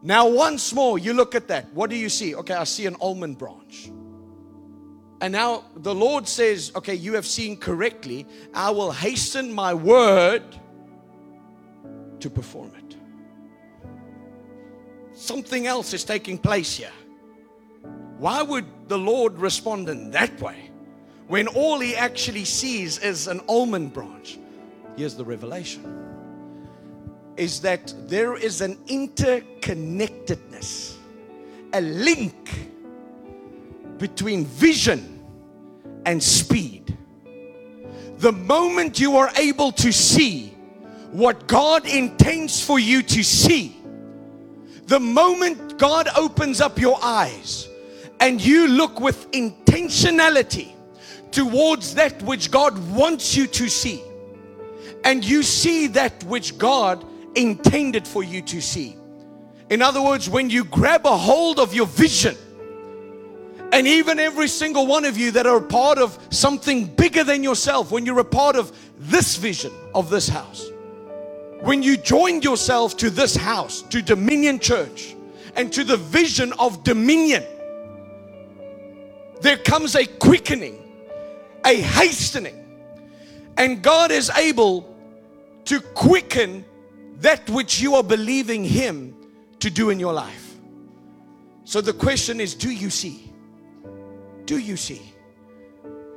[0.01, 1.73] Now, once more, you look at that.
[1.73, 2.35] What do you see?
[2.35, 3.89] Okay, I see an almond branch.
[5.25, 8.27] And now the Lord says, Okay, you have seen correctly.
[8.53, 10.43] I will hasten my word
[12.19, 12.95] to perform it.
[15.13, 16.91] Something else is taking place here.
[18.19, 20.69] Why would the Lord respond in that way
[21.27, 24.37] when all he actually sees is an almond branch?
[24.95, 25.91] Here's the revelation
[27.35, 30.97] is that there is an interconnectedness,
[31.73, 32.69] a link
[33.97, 35.14] between vision
[36.05, 36.97] and speed.
[38.17, 40.49] The moment you are able to see
[41.11, 43.75] what God intends for you to see,
[44.85, 47.67] the moment God opens up your eyes
[48.19, 50.71] and you look with intentionality
[51.31, 54.01] towards that which God wants you to see,
[55.03, 58.95] and you see that which God intended for you to see.
[59.69, 62.37] In other words, when you grab a hold of your vision,
[63.71, 67.43] and even every single one of you that are a part of something bigger than
[67.43, 70.69] yourself, when you're a part of this vision of this house,
[71.61, 75.15] when you joined yourself to this house, to Dominion Church,
[75.55, 77.43] and to the vision of dominion,
[79.41, 80.81] there comes a quickening,
[81.65, 82.65] a hastening,
[83.57, 84.95] and God is able
[85.65, 86.65] to quicken
[87.17, 89.15] that which you are believing Him
[89.59, 90.55] to do in your life.
[91.63, 93.24] So the question is do you see?
[94.45, 95.01] Do you see?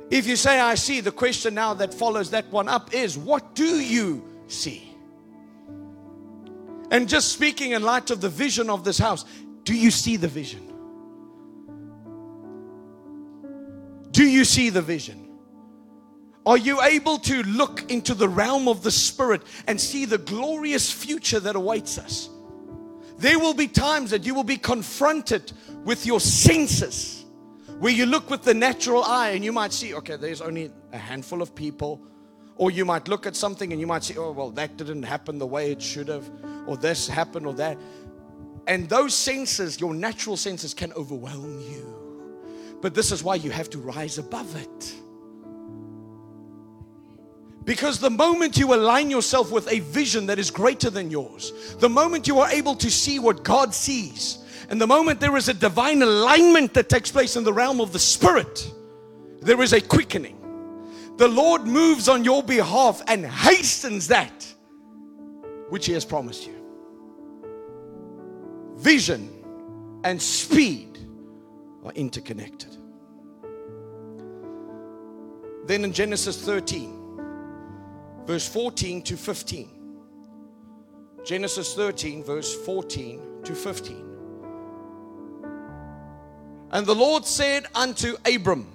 [0.09, 3.53] If you say, I see, the question now that follows that one up is, what
[3.53, 4.95] do you see?
[6.91, 9.25] And just speaking in light of the vision of this house,
[9.63, 10.65] do you see the vision?
[14.11, 15.29] Do you see the vision?
[16.45, 20.91] Are you able to look into the realm of the Spirit and see the glorious
[20.91, 22.29] future that awaits us?
[23.19, 25.51] There will be times that you will be confronted
[25.83, 27.18] with your senses,
[27.79, 30.97] where you look with the natural eye and you might see, okay, there's only a
[30.97, 32.01] handful of people.
[32.57, 35.39] Or you might look at something and you might say, oh, well, that didn't happen
[35.39, 36.29] the way it should have
[36.67, 37.77] or this happened or that.
[38.67, 42.77] And those senses, your natural senses, can overwhelm you.
[42.81, 44.93] But this is why you have to rise above it.
[47.63, 51.89] Because the moment you align yourself with a vision that is greater than yours, the
[51.89, 54.39] moment you are able to see what God sees,
[54.69, 57.91] and the moment there is a divine alignment that takes place in the realm of
[57.91, 58.71] the Spirit,
[59.41, 60.37] there is a quickening.
[61.17, 64.45] The Lord moves on your behalf and hastens that
[65.69, 66.59] which He has promised you
[68.79, 69.29] vision,
[70.03, 70.97] and speed
[71.83, 72.75] are interconnected.
[75.65, 79.69] Then in Genesis 13, verse 14 to 15.
[81.25, 84.08] Genesis 13, verse 14 to 15.
[86.71, 88.67] And the Lord said unto Abram,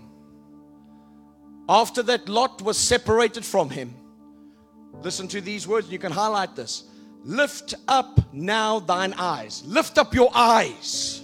[1.69, 3.95] after that Lot was separated from him,
[5.03, 5.91] Listen to these words.
[5.91, 6.85] You can highlight this.
[7.25, 9.63] Lift up now thine eyes.
[9.67, 11.23] Lift up your eyes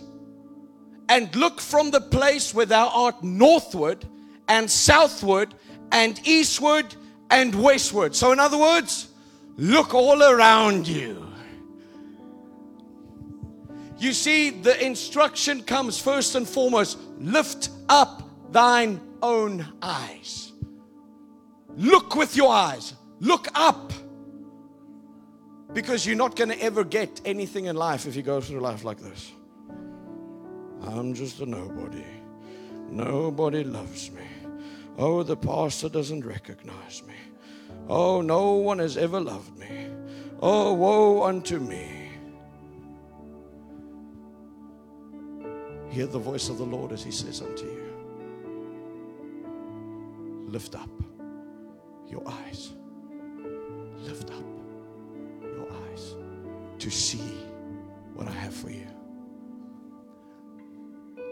[1.09, 4.07] and look from the place where thou art northward
[4.49, 5.55] and southward
[5.93, 6.95] and eastward
[7.31, 8.15] and westward.
[8.15, 9.09] So, in other words,
[9.57, 11.27] look all around you.
[14.01, 20.53] You see, the instruction comes first and foremost lift up thine own eyes.
[21.77, 23.93] Look with your eyes, look up.
[25.75, 28.85] Because you're not going to ever get anything in life if you go through life
[28.85, 29.33] like this.
[30.83, 32.07] I'm just a nobody.
[32.89, 34.25] Nobody loves me.
[34.97, 37.15] Oh, the pastor doesn't recognize me.
[37.87, 39.89] Oh, no one has ever loved me.
[40.41, 42.00] Oh, woe unto me.
[45.91, 47.91] Hear the voice of the Lord as he says unto you
[50.47, 50.91] Lift up
[52.09, 52.73] your eyes.
[53.99, 54.45] Lift up
[55.43, 56.17] your eyes
[56.79, 57.39] to see
[58.15, 58.87] what I have for you.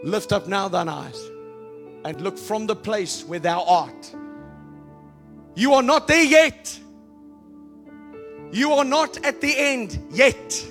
[0.03, 1.21] Lift up now thine eyes
[2.05, 4.15] and look from the place where thou art.
[5.55, 6.79] You are not there yet.
[8.51, 10.65] You are not at the end yet.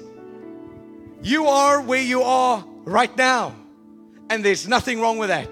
[1.22, 3.55] You are where you are right now.
[4.31, 5.49] And there's nothing wrong with that.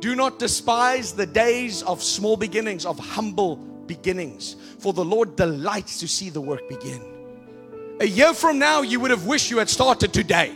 [0.00, 5.98] Do not despise the days of small beginnings, of humble beginnings, for the Lord delights
[6.00, 7.02] to see the work begin.
[8.00, 10.52] A year from now, you would have wished you had started today.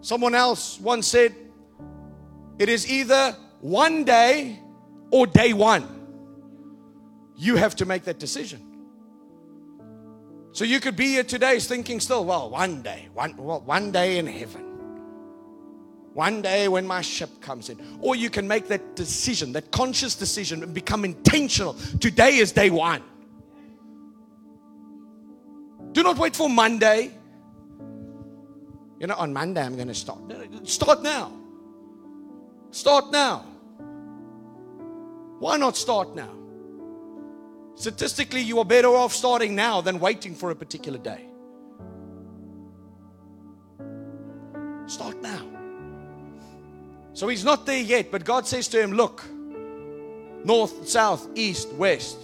[0.00, 1.34] Someone else once said,
[2.58, 4.58] It is either one day
[5.10, 5.86] or day one.
[7.36, 8.69] You have to make that decision.
[10.52, 14.18] So you could be here today thinking still, well, one day, one, well, one day
[14.18, 14.66] in heaven.
[16.12, 17.78] One day when my ship comes in.
[18.00, 21.74] Or you can make that decision, that conscious decision, and become intentional.
[22.00, 23.02] Today is day one.
[25.92, 27.12] Do not wait for Monday.
[28.98, 30.18] You know, on Monday I'm going to start.
[30.64, 31.32] Start now.
[32.72, 33.46] Start now.
[35.38, 36.39] Why not start now?
[37.80, 41.24] Statistically, you are better off starting now than waiting for a particular day.
[44.84, 45.46] Start now.
[47.14, 49.24] So he's not there yet, but God says to him, Look,
[50.44, 52.18] north, south, east, west,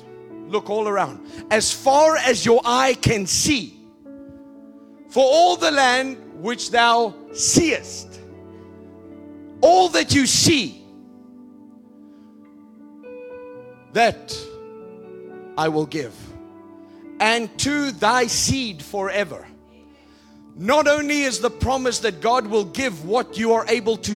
[0.47, 1.27] look all around.
[1.51, 3.81] As far as your eye can see,
[5.09, 8.21] for all the land which thou seest,
[9.63, 10.85] all that you see,
[13.95, 14.37] that
[15.57, 16.15] I will give,
[17.21, 19.47] and to thy seed forever.
[20.55, 24.15] Not only is the promise that God will give what you are able to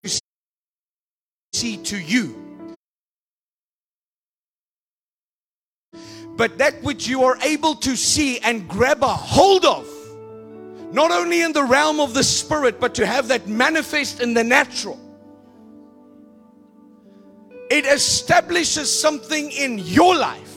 [1.53, 2.34] see to you,
[6.36, 9.86] but that which you are able to see and grab a hold of,
[10.93, 14.43] not only in the realm of the spirit, but to have that manifest in the
[14.43, 14.99] natural.
[17.70, 20.49] It establishes something in your life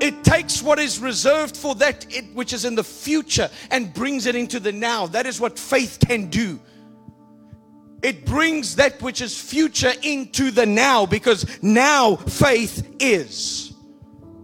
[0.00, 4.34] it takes what is reserved for that which is in the future and brings it
[4.34, 5.06] into the now.
[5.06, 6.60] That is what faith can do.
[8.02, 13.72] It brings that which is future into the now because now faith is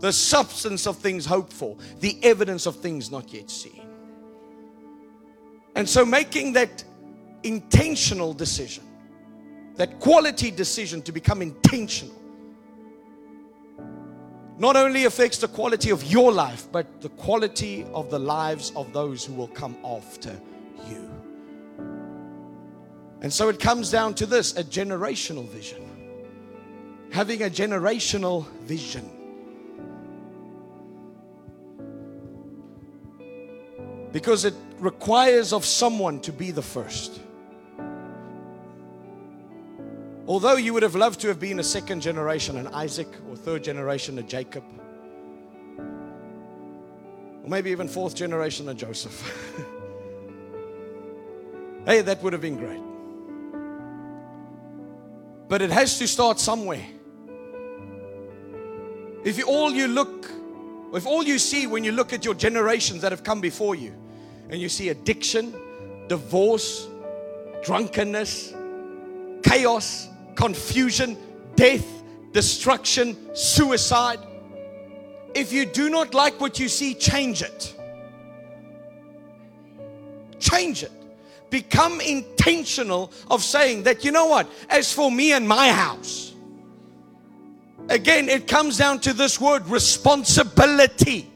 [0.01, 3.81] the substance of things hoped for, the evidence of things not yet seen.
[5.77, 6.85] And so making that
[7.43, 8.85] intentional decision,
[9.77, 12.24] that quality decision to become intentional
[14.57, 18.93] not only affects the quality of your life, but the quality of the lives of
[18.93, 20.39] those who will come after
[20.89, 21.11] you.
[23.21, 25.83] And so it comes down to this a generational vision.
[27.11, 29.11] Having a generational vision.
[34.13, 37.19] Because it requires of someone to be the first.
[40.27, 43.63] Although you would have loved to have been a second generation an Isaac or third
[43.63, 44.65] generation a Jacob,
[47.43, 49.55] or maybe even fourth generation a Joseph.
[51.87, 52.81] hey, that would have been great.
[55.47, 56.87] But it has to start somewhere.
[59.25, 60.31] If all you look,
[60.95, 63.95] if all you see when you look at your generations that have come before you,
[64.49, 65.55] and you see addiction,
[66.09, 66.89] divorce,
[67.63, 68.55] drunkenness,
[69.43, 71.17] chaos, confusion,
[71.55, 71.87] death,
[72.33, 74.21] destruction, suicide.
[75.35, 77.75] If you do not like what you see, change it.
[80.39, 80.93] Change it.
[81.51, 86.35] Become intentional of saying that, you know what, as for me and my house,
[87.89, 91.31] Again, it comes down to this word responsibility.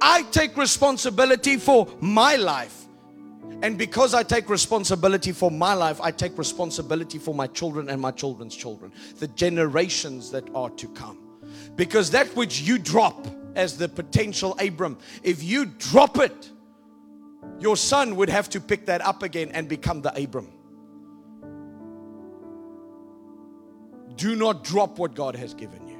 [0.00, 2.77] I take responsibility for my life.
[3.62, 8.00] And because I take responsibility for my life, I take responsibility for my children and
[8.00, 11.18] my children's children, the generations that are to come.
[11.74, 16.50] Because that which you drop as the potential Abram, if you drop it,
[17.58, 20.52] your son would have to pick that up again and become the Abram.
[24.14, 25.98] Do not drop what God has given you.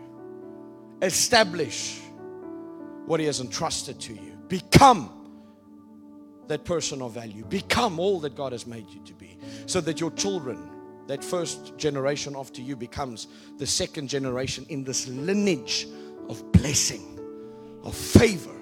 [1.03, 2.01] Establish
[3.07, 4.39] what He has entrusted to you.
[4.49, 5.18] Become
[6.49, 7.45] that person of value.
[7.45, 9.39] Become all that God has made you to be.
[9.67, 10.71] So that your children,
[11.07, 13.29] that first generation after you, becomes
[13.59, 15.87] the second generation in this lineage
[16.29, 17.19] of blessing,
[17.85, 18.57] of favor,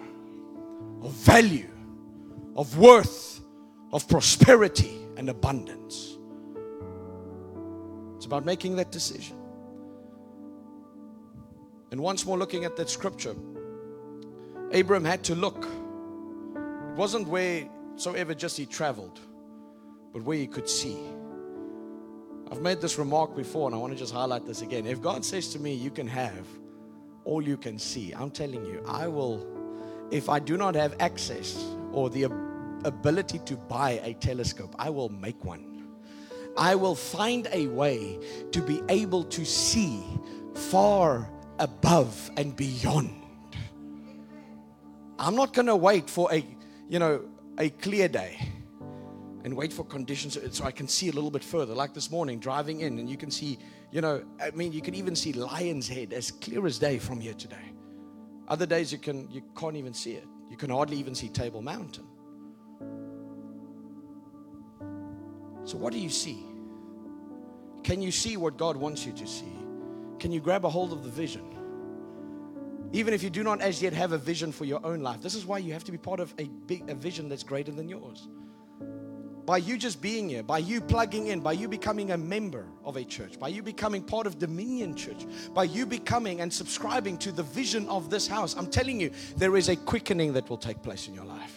[1.02, 1.70] of value,
[2.54, 3.40] of worth,
[3.92, 6.16] of prosperity and abundance.
[8.16, 9.36] It's about making that decision.
[11.92, 13.36] And once more, looking at that scripture,
[14.72, 15.64] Abram had to look.
[15.64, 17.28] It wasn't
[17.96, 19.18] wheresoever just he traveled,
[20.12, 20.98] but where he could see.
[22.52, 24.86] I've made this remark before, and I want to just highlight this again.
[24.86, 26.46] If God says to me, You can have
[27.24, 29.44] all you can see, I'm telling you, I will,
[30.12, 31.56] if I do not have access
[31.90, 32.24] or the
[32.84, 35.88] ability to buy a telescope, I will make one.
[36.56, 38.18] I will find a way
[38.52, 40.04] to be able to see
[40.54, 41.28] far
[41.58, 43.12] above and beyond.
[45.18, 46.44] I'm not going to wait for a,
[46.88, 47.22] you know,
[47.58, 48.38] a clear day
[49.44, 51.74] and wait for conditions so I can see a little bit further.
[51.74, 53.58] Like this morning, driving in, and you can see,
[53.92, 57.20] you know, I mean, you can even see Lion's Head as clear as day from
[57.20, 57.72] here today.
[58.48, 60.26] Other days you can you can't even see it.
[60.50, 62.06] You can hardly even see Table Mountain.
[65.64, 66.44] So what do you see?
[67.82, 69.52] Can you see what God wants you to see?
[70.18, 71.55] Can you grab a hold of the vision?
[72.92, 75.34] Even if you do not as yet have a vision for your own life, this
[75.34, 77.88] is why you have to be part of a big a vision that's greater than
[77.88, 78.28] yours.
[79.44, 82.96] By you just being here, by you plugging in, by you becoming a member of
[82.96, 85.24] a church, by you becoming part of Dominion Church,
[85.54, 89.56] by you becoming and subscribing to the vision of this house, I'm telling you, there
[89.56, 91.55] is a quickening that will take place in your life.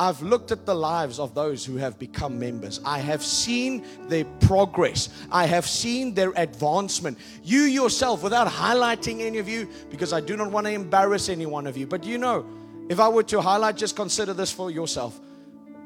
[0.00, 2.80] I've looked at the lives of those who have become members.
[2.86, 5.10] I have seen their progress.
[5.30, 7.18] I have seen their advancement.
[7.44, 11.44] You yourself, without highlighting any of you, because I do not want to embarrass any
[11.44, 12.46] one of you, but you know,
[12.88, 15.20] if I were to highlight, just consider this for yourself.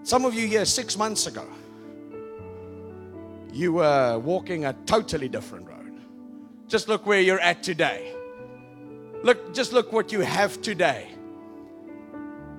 [0.04, 1.44] Some of you here, six months ago,
[3.52, 6.00] you were walking a totally different road.
[6.68, 8.14] Just look where you're at today.
[9.24, 11.13] Look, just look what you have today.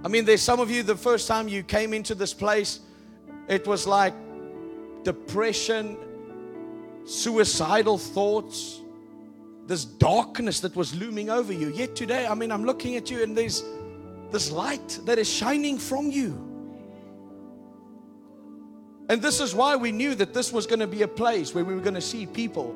[0.05, 2.79] I mean, there's some of you, the first time you came into this place,
[3.47, 4.13] it was like
[5.01, 5.97] depression,
[7.05, 8.81] suicidal thoughts,
[9.65, 11.69] this darkness that was looming over you.
[11.69, 13.63] Yet today, I mean, I'm looking at you and there's
[14.29, 16.33] this light that is shining from you.
[19.09, 21.65] And this is why we knew that this was going to be a place where
[21.65, 22.75] we were going to see people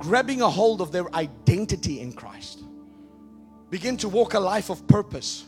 [0.00, 2.64] grabbing a hold of their identity in Christ,
[3.70, 5.44] begin to walk a life of purpose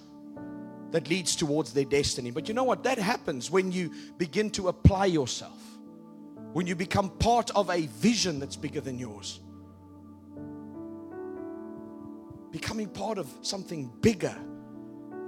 [0.93, 2.31] that leads towards their destiny.
[2.31, 2.85] But you know what?
[2.85, 5.59] That happens when you begin to apply yourself,
[6.53, 9.41] when you become part of a vision that's bigger than yours.
[12.51, 14.37] Becoming part of something bigger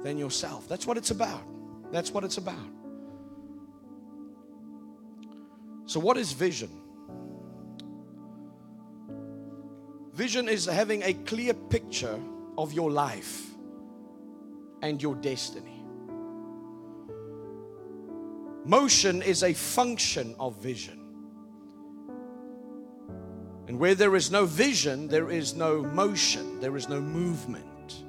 [0.03, 0.69] than yourself.
[0.69, 1.43] That's what it's about.
[1.91, 2.69] That's what it's about.
[5.87, 6.71] So, what is vision?
[10.13, 12.21] Vision is having a clear picture
[12.59, 13.54] of your life
[14.85, 15.83] and your destiny.
[18.67, 21.01] Motion is a function of vision.
[23.67, 28.05] And where there is no vision, there is no motion, there is no movement.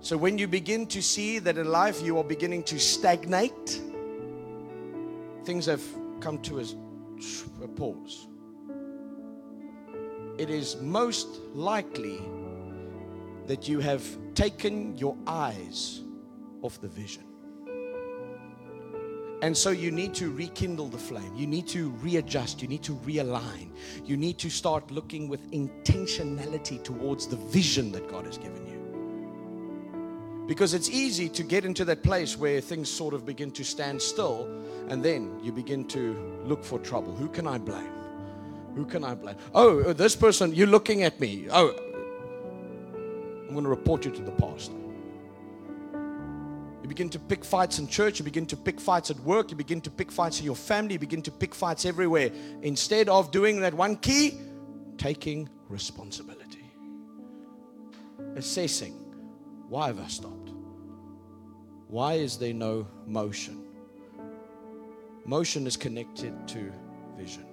[0.00, 3.80] So when you begin to see that in life you are beginning to stagnate,
[5.44, 5.84] things have
[6.18, 8.26] come to a, pause.
[10.38, 12.20] It is most likely
[13.46, 16.02] that you have taken your eyes
[16.62, 17.24] off the vision.
[19.42, 21.34] And so you need to rekindle the flame.
[21.36, 22.62] You need to readjust.
[22.62, 23.72] You need to realign.
[24.02, 28.80] You need to start looking with intentionality towards the vision that God has given you.
[30.46, 34.00] Because it's easy to get into that place where things sort of begin to stand
[34.00, 34.48] still
[34.88, 37.14] and then you begin to look for trouble.
[37.14, 37.92] Who can I blame?
[38.74, 39.36] Who can I blame?
[39.54, 41.48] Oh, this person, you're looking at me.
[41.50, 41.74] Oh,
[43.46, 44.74] I'm going to report you to the pastor.
[46.82, 49.56] You begin to pick fights in church, you begin to pick fights at work, you
[49.56, 52.30] begin to pick fights in your family, you begin to pick fights everywhere.
[52.60, 54.38] Instead of doing that one key,
[54.98, 56.70] taking responsibility.
[58.36, 58.92] Assessing
[59.70, 60.50] why have I stopped?
[61.88, 63.64] Why is there no motion?
[65.24, 66.70] Motion is connected to
[67.16, 67.46] vision.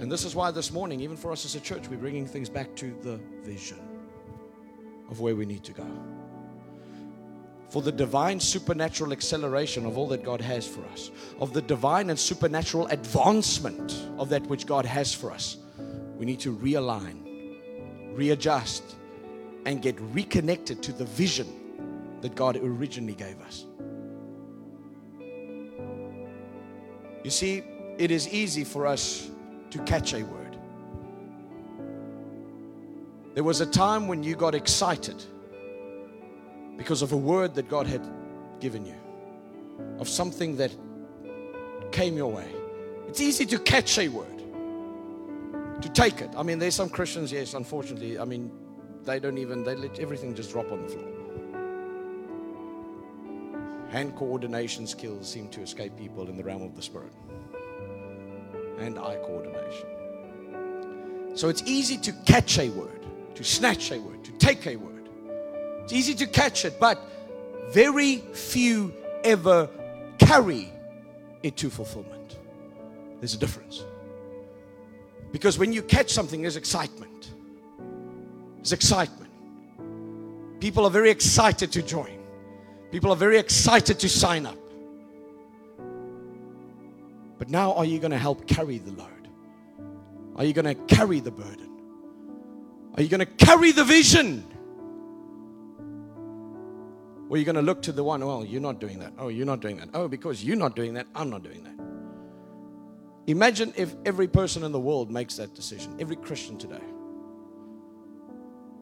[0.00, 2.50] And this is why this morning, even for us as a church, we're bringing things
[2.50, 3.93] back to the vision
[5.10, 5.86] of where we need to go.
[7.68, 12.10] For the divine supernatural acceleration of all that God has for us, of the divine
[12.10, 15.56] and supernatural advancement of that which God has for us,
[16.16, 17.56] we need to realign,
[18.16, 18.94] readjust,
[19.66, 21.48] and get reconnected to the vision
[22.20, 23.64] that God originally gave us.
[27.24, 27.64] You see,
[27.98, 29.30] it is easy for us
[29.70, 30.43] to catch a word.
[33.34, 35.22] There was a time when you got excited
[36.76, 38.06] because of a word that God had
[38.60, 38.96] given you,
[39.98, 40.74] of something that
[41.90, 42.48] came your way.
[43.08, 44.42] It's easy to catch a word,
[45.82, 46.30] to take it.
[46.36, 48.50] I mean, there's some Christians, yes, unfortunately, I mean,
[49.04, 51.10] they don't even, they let everything just drop on the floor.
[53.90, 57.12] Hand coordination skills seem to escape people in the realm of the spirit.
[58.78, 59.86] And eye coordination.
[61.34, 65.08] So it's easy to catch a word, to snatch a word, to take a word.
[65.82, 67.00] It's easy to catch it, but
[67.70, 69.68] very few ever
[70.18, 70.72] carry
[71.42, 72.38] it to fulfillment.
[73.20, 73.84] There's a difference.
[75.32, 77.32] Because when you catch something, there's excitement.
[78.56, 79.32] There's excitement.
[80.60, 82.22] People are very excited to join.
[82.92, 84.56] People are very excited to sign up.
[87.38, 89.28] But now, are you going to help carry the load?
[90.36, 91.73] Are you going to carry the burden?
[92.96, 94.46] Are you going to carry the vision?
[97.28, 99.12] Or are you going to look to the one, well, you're not doing that.
[99.18, 99.88] Oh, you're not doing that.
[99.94, 101.74] Oh, because you're not doing that, I'm not doing that.
[103.26, 106.82] Imagine if every person in the world makes that decision, every Christian today.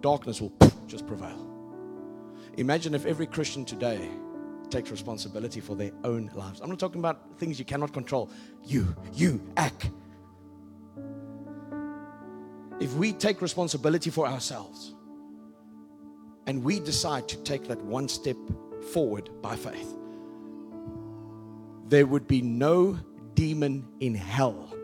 [0.00, 0.52] Darkness will
[0.88, 1.48] just prevail.
[2.58, 4.10] Imagine if every Christian today
[4.68, 6.60] takes responsibility for their own lives.
[6.60, 8.30] I'm not talking about things you cannot control.
[8.64, 9.90] You, you, act.
[12.82, 14.92] If we take responsibility for ourselves
[16.48, 18.36] and we decide to take that one step
[18.92, 19.94] forward by faith,
[21.86, 22.98] there would be no
[23.34, 24.74] demon in hell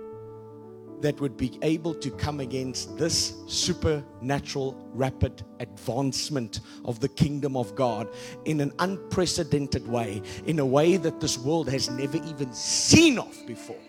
[1.00, 7.74] that would be able to come against this supernatural rapid advancement of the kingdom of
[7.74, 8.06] God
[8.44, 13.36] in an unprecedented way, in a way that this world has never even seen of
[13.44, 13.87] before.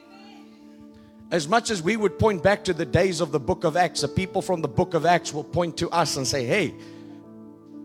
[1.31, 4.01] As much as we would point back to the days of the book of Acts,
[4.01, 6.73] the people from the book of Acts will point to us and say, Hey,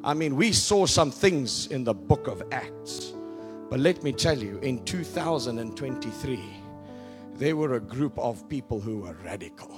[0.02, 3.12] I mean, we saw some things in the book of Acts.
[3.68, 6.40] But let me tell you, in 2023,
[7.36, 9.70] they were a group of people who were radical.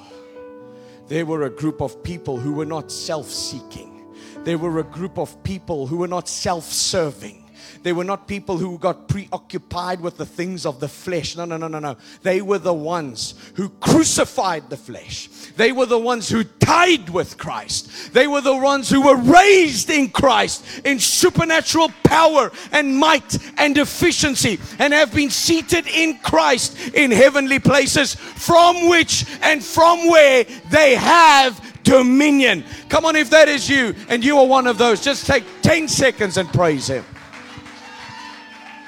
[1.09, 4.05] They were a group of people who were not self seeking.
[4.45, 7.46] They were a group of people who were not self serving.
[7.83, 11.37] They were not people who got preoccupied with the things of the flesh.
[11.37, 11.97] No, no, no, no, no.
[12.23, 15.29] They were the ones who crucified the flesh.
[15.57, 18.13] They were the ones who died with Christ.
[18.13, 23.77] They were the ones who were raised in Christ in supernatural power and might and
[23.79, 30.45] efficiency and have been seated in Christ in heavenly places from which and from where
[30.71, 32.65] they have dominion.
[32.89, 35.89] Come on, if that is you and you are one of those, just take 10
[35.89, 37.05] seconds and praise Him.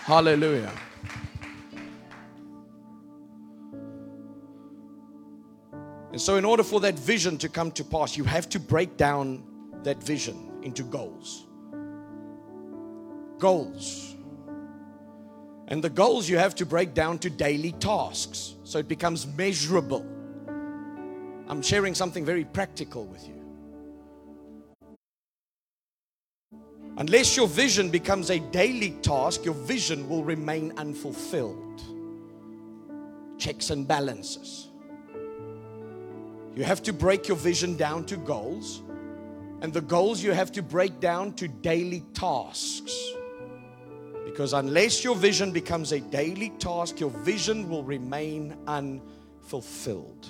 [0.08, 0.72] Hallelujah.
[6.12, 8.96] And so, in order for that vision to come to pass, you have to break
[8.96, 9.42] down
[9.82, 11.44] that vision into goals.
[13.38, 14.16] Goals.
[15.66, 20.06] And the goals you have to break down to daily tasks so it becomes measurable.
[21.48, 23.37] I'm sharing something very practical with you.
[26.98, 31.80] Unless your vision becomes a daily task, your vision will remain unfulfilled.
[33.38, 34.66] Checks and balances.
[36.56, 38.82] You have to break your vision down to goals,
[39.60, 43.12] and the goals you have to break down to daily tasks.
[44.24, 50.26] Because unless your vision becomes a daily task, your vision will remain unfulfilled.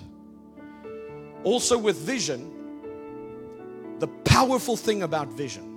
[1.44, 2.52] Also, with vision,
[4.00, 5.67] the powerful thing about vision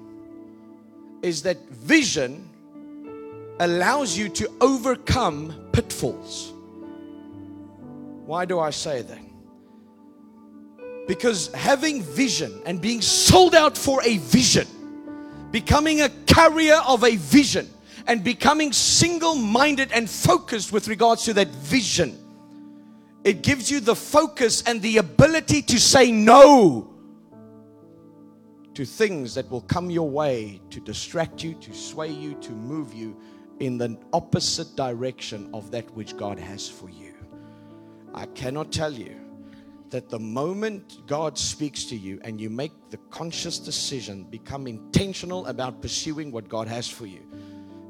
[1.21, 2.47] is that vision
[3.59, 6.51] allows you to overcome pitfalls.
[8.25, 9.19] Why do I say that?
[11.07, 14.67] Because having vision and being sold out for a vision,
[15.51, 17.69] becoming a carrier of a vision,
[18.07, 22.17] and becoming single minded and focused with regards to that vision,
[23.23, 26.90] it gives you the focus and the ability to say no
[28.73, 32.93] to things that will come your way to distract you, to sway you, to move
[32.93, 33.17] you
[33.59, 37.13] in the opposite direction of that which God has for you.
[38.13, 39.15] I cannot tell you
[39.89, 45.45] that the moment God speaks to you and you make the conscious decision, become intentional
[45.47, 47.21] about pursuing what God has for you,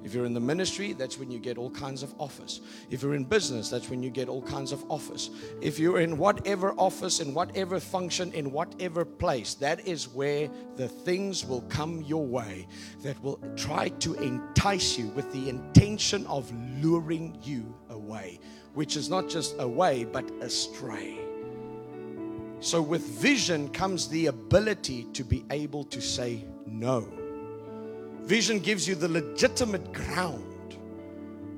[0.03, 2.61] if you're in the ministry, that's when you get all kinds of offers.
[2.89, 5.29] If you're in business, that's when you get all kinds of offers.
[5.61, 10.87] If you're in whatever office, in whatever function, in whatever place, that is where the
[10.87, 12.67] things will come your way
[13.03, 18.39] that will try to entice you with the intention of luring you away,
[18.73, 21.19] which is not just away, but astray.
[22.59, 27.20] So, with vision comes the ability to be able to say no.
[28.23, 30.77] Vision gives you the legitimate ground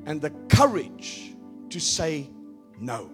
[0.06, 1.34] and the courage
[1.70, 2.30] to say
[2.80, 3.10] no.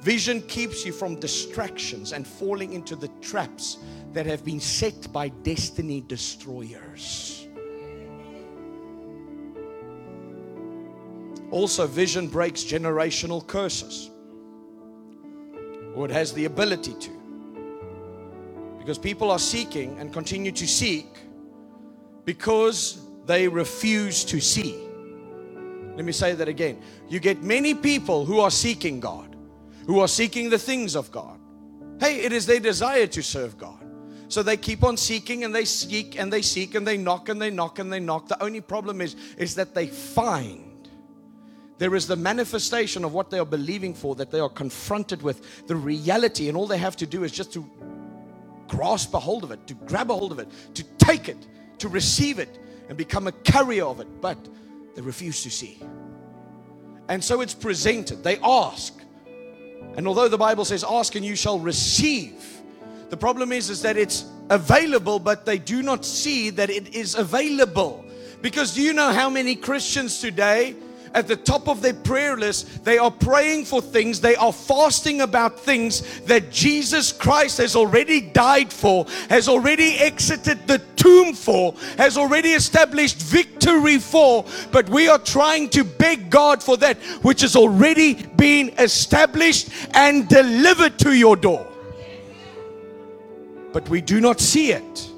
[0.00, 3.78] Vision keeps you from distractions and falling into the traps
[4.12, 7.48] that have been set by destiny destroyers.
[11.50, 14.10] Also, vision breaks generational curses,
[15.94, 17.10] or it has the ability to.
[18.78, 21.08] Because people are seeking and continue to seek
[22.30, 24.78] because they refuse to see.
[25.96, 26.80] Let me say that again.
[27.08, 29.34] You get many people who are seeking God,
[29.84, 31.40] who are seeking the things of God.
[31.98, 33.84] Hey, it is their desire to serve God.
[34.28, 37.42] So they keep on seeking and they seek and they seek and they knock and
[37.42, 38.28] they knock and they knock.
[38.28, 40.88] The only problem is is that they find
[41.78, 45.66] there is the manifestation of what they are believing for that they are confronted with
[45.66, 47.68] the reality and all they have to do is just to
[48.68, 51.48] grasp a hold of it, to grab a hold of it, to take it
[51.80, 52.58] to receive it
[52.88, 54.38] and become a carrier of it, but
[54.94, 55.80] they refuse to see.
[57.08, 58.22] And so it's presented.
[58.22, 58.94] They ask.
[59.96, 62.34] And although the Bible says, ask and you shall receive,
[63.08, 67.16] the problem is, is that it's available, but they do not see that it is
[67.16, 68.04] available.
[68.40, 70.76] Because do you know how many Christians today
[71.14, 75.22] at the top of their prayer list, they are praying for things, they are fasting
[75.22, 81.74] about things that Jesus Christ has already died for, has already exited the tomb for,
[81.96, 87.40] has already established victory for, but we are trying to beg God for that which
[87.40, 91.66] has already been established and delivered to your door.
[93.72, 95.09] But we do not see it.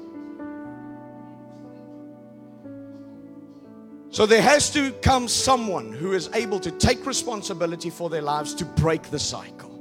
[4.13, 8.53] So there has to come someone who is able to take responsibility for their lives
[8.55, 9.71] to break the cycle.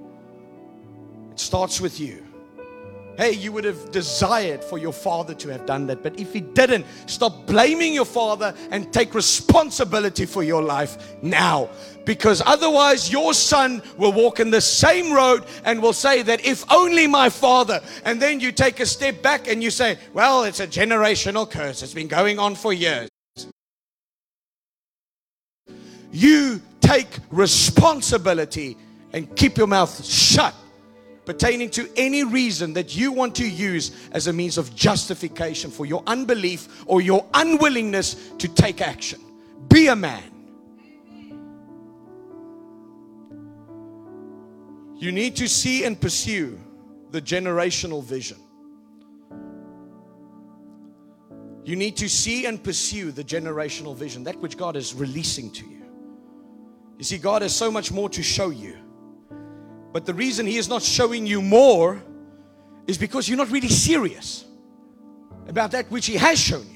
[1.32, 2.26] It starts with you.
[3.18, 6.40] Hey, you would have desired for your father to have done that, but if he
[6.40, 11.68] didn't, stop blaming your father and take responsibility for your life now.
[12.06, 16.64] Because otherwise, your son will walk in the same road and will say that if
[16.72, 20.60] only my father, and then you take a step back and you say, Well, it's
[20.60, 23.11] a generational curse, it's been going on for years.
[26.12, 28.76] You take responsibility
[29.12, 30.54] and keep your mouth shut
[31.24, 35.86] pertaining to any reason that you want to use as a means of justification for
[35.86, 39.20] your unbelief or your unwillingness to take action.
[39.68, 40.22] Be a man.
[44.96, 46.58] You need to see and pursue
[47.10, 48.38] the generational vision.
[51.64, 55.64] You need to see and pursue the generational vision, that which God is releasing to
[55.64, 55.81] you.
[56.98, 58.76] You see, God has so much more to show you.
[59.92, 62.02] But the reason He is not showing you more
[62.86, 64.44] is because you're not really serious
[65.46, 66.72] about that which He has shown you.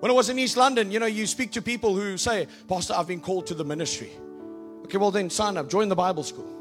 [0.00, 2.94] When I was in East London, you know, you speak to people who say, Pastor,
[2.94, 4.10] I've been called to the ministry.
[4.84, 6.52] Okay, well, then sign up, join the Bible school.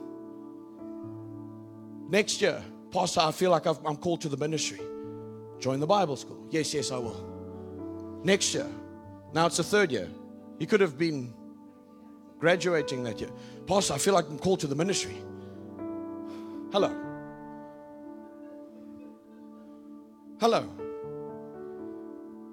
[2.09, 4.79] Next year, Pastor, I feel like i am called to the ministry.
[5.59, 6.47] Join the Bible school.
[6.49, 8.21] Yes, yes, I will.
[8.23, 8.67] Next year,
[9.33, 10.09] now it's the third year.
[10.59, 11.33] He could have been
[12.39, 13.29] graduating that year.
[13.67, 15.15] Pastor, I feel like I'm called to the ministry.
[16.71, 16.95] Hello.
[20.39, 20.69] Hello.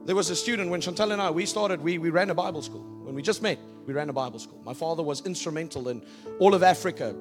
[0.05, 2.63] There was a student when Chantell and I, we started, we, we ran a Bible
[2.63, 2.83] school.
[3.03, 4.61] When we just met, we ran a Bible school.
[4.65, 6.03] My father was instrumental in
[6.41, 7.15] all of Africa,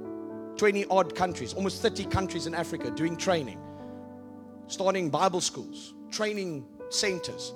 [0.58, 3.60] 20 odd countries, almost 30 countries in Africa doing training,
[4.68, 7.54] starting Bible schools, training centers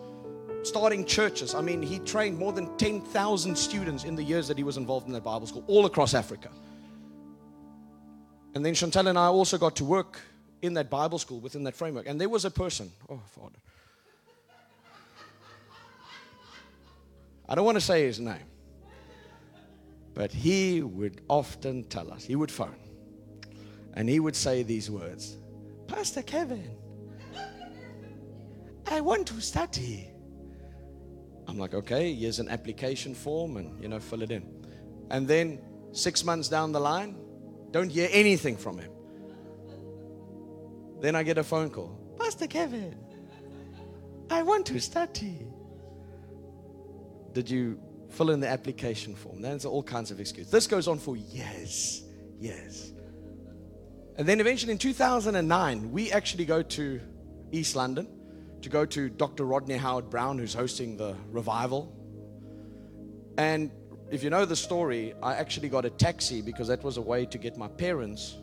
[0.66, 1.54] starting churches.
[1.54, 5.08] I mean, he trained more than 10,000 students in the years that he was involved
[5.08, 6.50] in that Bible school, all across Africa.
[8.54, 10.20] And then Chantell and I also got to work
[10.62, 12.08] in that Bible school within that framework.
[12.08, 13.58] And there was a person, oh, Father.
[17.48, 18.48] I don't want to say his name,
[20.16, 22.76] but he would often tell us, he would phone,
[23.94, 25.38] and he would say these words
[25.88, 26.76] Pastor Kevin,
[28.88, 30.10] I want to study.
[31.48, 34.46] I'm like, okay, here's an application form and, you know, fill it in.
[35.10, 37.18] And then six months down the line,
[37.72, 38.92] don't hear anything from him.
[41.02, 42.96] Then I get a phone call Pastor Kevin,
[44.30, 45.46] I want to study.
[47.34, 47.80] Did you
[48.10, 49.42] fill in the application form?
[49.42, 50.52] There's all kinds of excuses.
[50.52, 52.04] This goes on for years,
[52.40, 52.94] years.
[54.18, 57.02] And then eventually in 2009, we actually go to
[57.52, 58.08] East London
[58.66, 59.46] to go to Dr.
[59.46, 61.96] Rodney Howard-Browne, who's hosting the revival.
[63.38, 63.70] And
[64.10, 67.28] if you know the story, I actually got a taxi because that was a way
[67.28, 68.38] to get my parents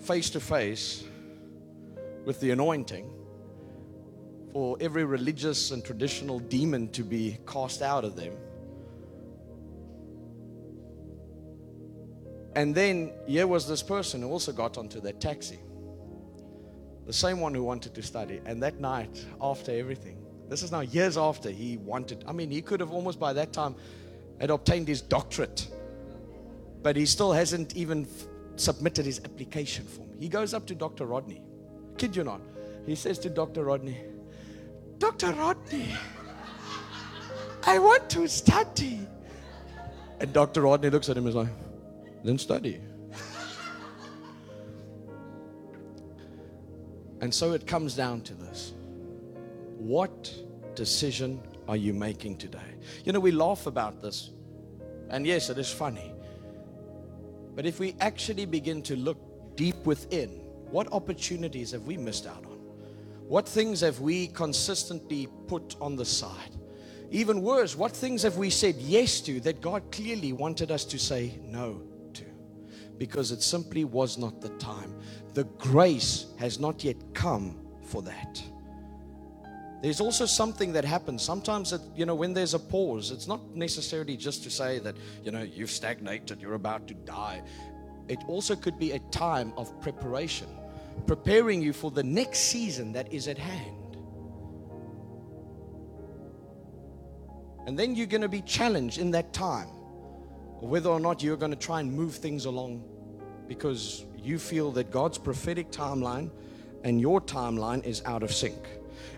[0.00, 1.04] face to face
[2.26, 3.10] with the anointing
[4.52, 8.34] for every religious and traditional demon to be cast out of them.
[12.54, 15.58] And then here was this person who also got onto that taxi.
[17.06, 18.40] The same one who wanted to study.
[18.44, 22.62] And that night, after everything, this is now years after he wanted, I mean, he
[22.62, 23.74] could have almost by that time
[24.40, 25.68] had obtained his doctorate,
[26.82, 28.26] but he still hasn't even f-
[28.56, 30.10] submitted his application form.
[30.18, 31.06] He goes up to Dr.
[31.06, 31.42] Rodney.
[31.96, 32.40] Kid you not.
[32.86, 33.64] He says to Dr.
[33.64, 33.96] Rodney,
[34.98, 35.32] Dr.
[35.32, 35.88] Rodney,
[37.64, 39.00] I want to study.
[40.20, 40.62] And Dr.
[40.62, 41.48] Rodney looks at him and is like,
[42.24, 42.80] then study.
[47.22, 48.74] And so it comes down to this.
[49.78, 50.34] What
[50.74, 52.58] decision are you making today?
[53.04, 54.30] You know, we laugh about this,
[55.08, 56.12] and yes, it is funny.
[57.54, 60.30] But if we actually begin to look deep within,
[60.70, 62.58] what opportunities have we missed out on?
[63.28, 66.56] What things have we consistently put on the side?
[67.12, 70.98] Even worse, what things have we said yes to that God clearly wanted us to
[70.98, 71.82] say no
[72.14, 72.24] to?
[72.98, 74.92] Because it simply was not the time.
[75.34, 78.42] The grace has not yet come for that.
[79.82, 81.22] There's also something that happens.
[81.22, 84.96] Sometimes, that, you know, when there's a pause, it's not necessarily just to say that,
[85.24, 87.42] you know, you've stagnated, you're about to die.
[88.08, 90.46] It also could be a time of preparation,
[91.06, 93.96] preparing you for the next season that is at hand.
[97.66, 99.68] And then you're going to be challenged in that time
[100.60, 102.84] whether or not you're going to try and move things along
[103.48, 106.30] because you feel that God's prophetic timeline
[106.84, 108.58] and your timeline is out of sync.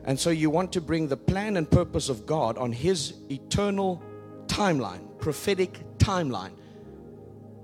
[0.04, 4.02] And so you want to bring the plan and purpose of God on His eternal
[4.46, 6.52] timeline, prophetic timeline,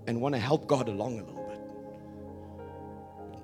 [0.06, 1.60] and want to help God along a little bit.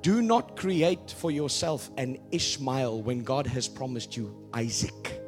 [0.02, 5.20] Do not create for yourself an Ishmael when God has promised you Isaac.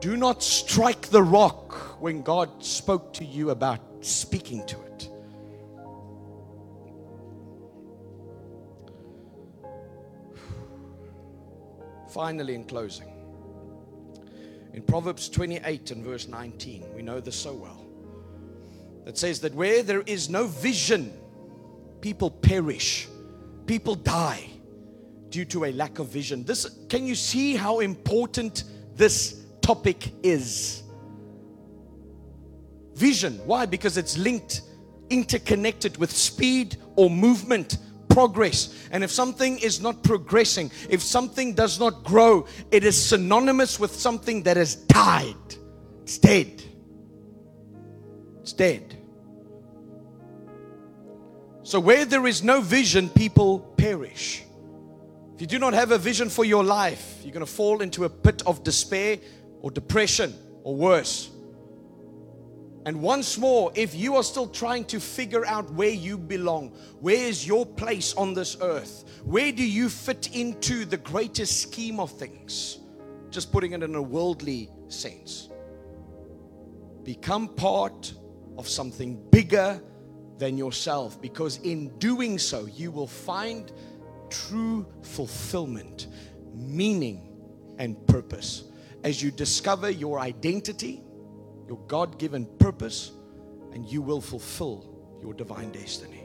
[0.00, 5.09] Do not strike the rock when God spoke to you about speaking to it.
[12.10, 13.08] Finally, in closing,
[14.72, 17.86] in Proverbs 28 and verse 19, we know this so well.
[19.04, 21.12] That says that where there is no vision,
[22.00, 23.08] people perish,
[23.66, 24.48] people die
[25.28, 26.44] due to a lack of vision.
[26.44, 28.64] This can you see how important
[28.96, 30.82] this topic is?
[32.94, 33.40] Vision.
[33.46, 33.66] Why?
[33.66, 34.62] Because it's linked,
[35.10, 37.78] interconnected with speed or movement
[38.20, 38.88] progress.
[38.90, 43.92] And if something is not progressing, if something does not grow, it is synonymous with
[43.94, 45.36] something that has died.
[46.02, 46.62] It's dead.
[48.42, 48.96] It's dead.
[51.62, 54.42] So, where there is no vision, people perish.
[55.34, 58.04] If you do not have a vision for your life, you're going to fall into
[58.04, 59.18] a pit of despair
[59.62, 61.30] or depression or worse.
[62.86, 66.70] And once more, if you are still trying to figure out where you belong,
[67.00, 69.04] where is your place on this earth?
[69.24, 72.78] Where do you fit into the greatest scheme of things?
[73.30, 75.50] Just putting it in a worldly sense.
[77.02, 78.14] Become part
[78.56, 79.82] of something bigger
[80.38, 83.72] than yourself because in doing so, you will find
[84.30, 86.06] true fulfillment,
[86.54, 87.36] meaning,
[87.78, 88.64] and purpose.
[89.04, 91.02] As you discover your identity,
[91.70, 93.12] your God given purpose,
[93.72, 94.90] and you will fulfill
[95.22, 96.24] your divine destiny.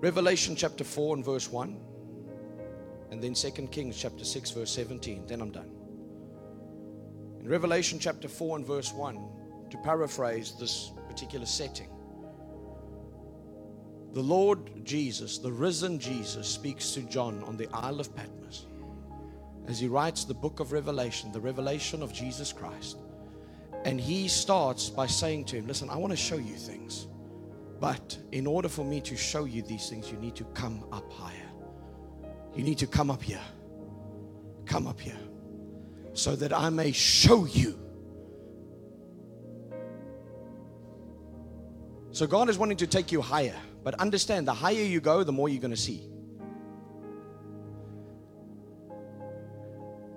[0.00, 1.80] Revelation chapter 4 and verse 1,
[3.10, 5.24] and then 2 Kings chapter 6, verse 17.
[5.26, 5.70] Then I'm done.
[7.40, 9.18] In Revelation chapter 4 and verse 1,
[9.70, 11.88] to paraphrase this particular setting,
[14.12, 18.66] the Lord Jesus, the risen Jesus, speaks to John on the Isle of Patmos
[19.66, 22.98] as he writes the book of Revelation, the revelation of Jesus Christ.
[23.84, 27.06] And he starts by saying to him, Listen, I want to show you things.
[27.80, 31.10] But in order for me to show you these things, you need to come up
[31.12, 31.50] higher.
[32.54, 33.40] You need to come up here.
[34.66, 35.18] Come up here.
[36.12, 37.78] So that I may show you.
[42.12, 43.56] So God is wanting to take you higher.
[43.82, 46.11] But understand, the higher you go, the more you're going to see.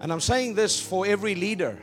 [0.05, 1.79] And I'm saying this for every leader.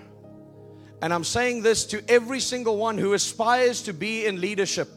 [1.03, 4.89] And I'm saying this to every single one who aspires to be in leadership.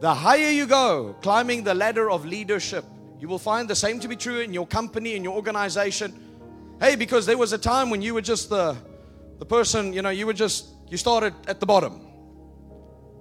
[0.00, 2.86] The higher you go, climbing the ladder of leadership,
[3.18, 6.18] you will find the same to be true in your company, in your organization.
[6.80, 8.78] Hey, because there was a time when you were just the,
[9.40, 12.00] the person, you know, you were just, you started at the bottom.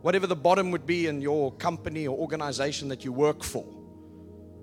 [0.03, 3.65] Whatever the bottom would be in your company or organization that you work for.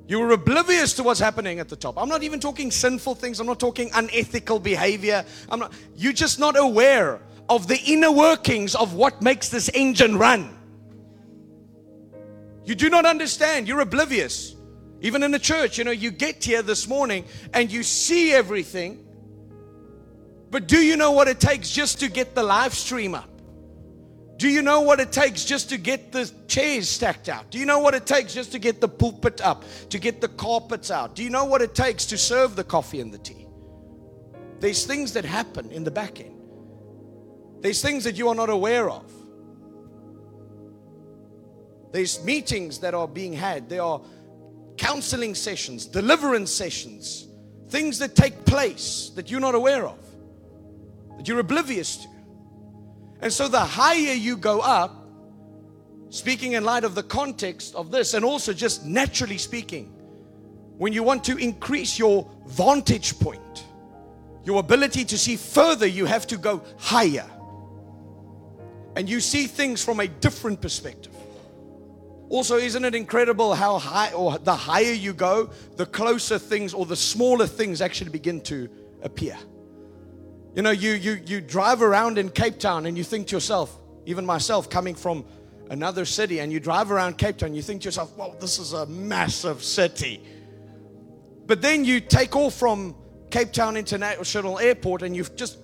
[0.09, 1.99] You were oblivious to what's happening at the top.
[1.99, 3.41] I'm not even talking sinful things.
[3.41, 5.25] I'm not talking unethical behavior.
[5.51, 10.17] I'm not, you're just not aware of the inner workings of what makes this engine
[10.17, 10.57] run.
[12.65, 13.67] You do not understand.
[13.67, 14.55] You're oblivious.
[15.01, 19.05] Even in the church, you know, you get here this morning and you see everything.
[20.51, 23.29] But do you know what it takes just to get the live stream up?
[24.37, 27.51] Do you know what it takes just to get the chairs stacked out?
[27.51, 30.29] Do you know what it takes just to get the pulpit up, to get the
[30.29, 31.15] carpets out?
[31.15, 33.47] Do you know what it takes to serve the coffee and the tea?
[34.61, 36.35] There's things that happen in the back end.
[37.61, 39.11] There's things that you are not aware of.
[41.93, 43.71] There's meetings that are being had.
[43.71, 44.03] There are
[44.77, 47.27] counseling sessions, deliverance sessions,
[47.71, 49.99] things that take place that you're not aware of,
[51.17, 52.09] that you're oblivious to.
[53.21, 55.07] And so the higher you go up,
[56.11, 59.93] speaking in light of the context of this, and also just naturally speaking,
[60.79, 63.65] when you want to increase your vantage point,
[64.45, 67.29] your ability to see further, you have to go higher.
[68.95, 71.13] And you see things from a different perspective.
[72.29, 76.85] Also, isn't it incredible how high or the higher you go, the closer things or
[76.85, 78.69] the smaller things actually begin to
[79.03, 79.37] appear?
[80.57, 83.79] You know, you you you drive around in Cape Town and you think to yourself,
[84.07, 85.27] even myself coming from
[85.69, 88.73] another city, and you drive around Cape Town, you think to yourself, well, this is
[88.73, 90.23] a massive city.
[91.47, 92.97] But then you take off from
[93.31, 95.59] Cape Town International Airport and you've just,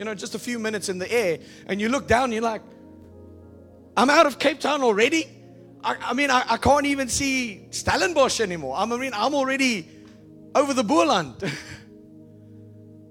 [0.00, 2.42] you know, just a few minutes in the air, and you look down and you're
[2.42, 2.62] like,
[3.96, 5.28] I'm out of Cape Town already.
[5.84, 8.74] I, I mean, I, I, can't even see Stellenbosch anymore.
[8.76, 9.88] I mean, I'm already
[10.52, 11.36] over the Boland.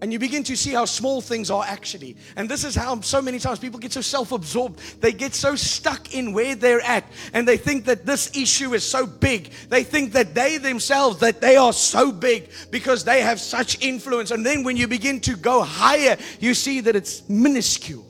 [0.02, 2.16] and you begin to see how small things are actually.
[2.38, 5.02] And this is how so many times people get so self absorbed.
[5.02, 7.04] They get so stuck in where they're at.
[7.34, 9.52] And they think that this issue is so big.
[9.68, 14.32] They think that they themselves, that they are so big because they have such influence.
[14.32, 18.06] And then when you begin to go higher, you see that it's minuscule.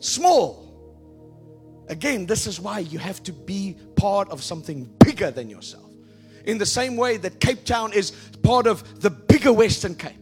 [0.00, 0.64] Small.
[1.88, 5.87] Again, this is why you have to be part of something bigger than yourself.
[6.48, 8.10] In the same way that Cape Town is
[8.42, 10.16] part of the bigger Western Cape.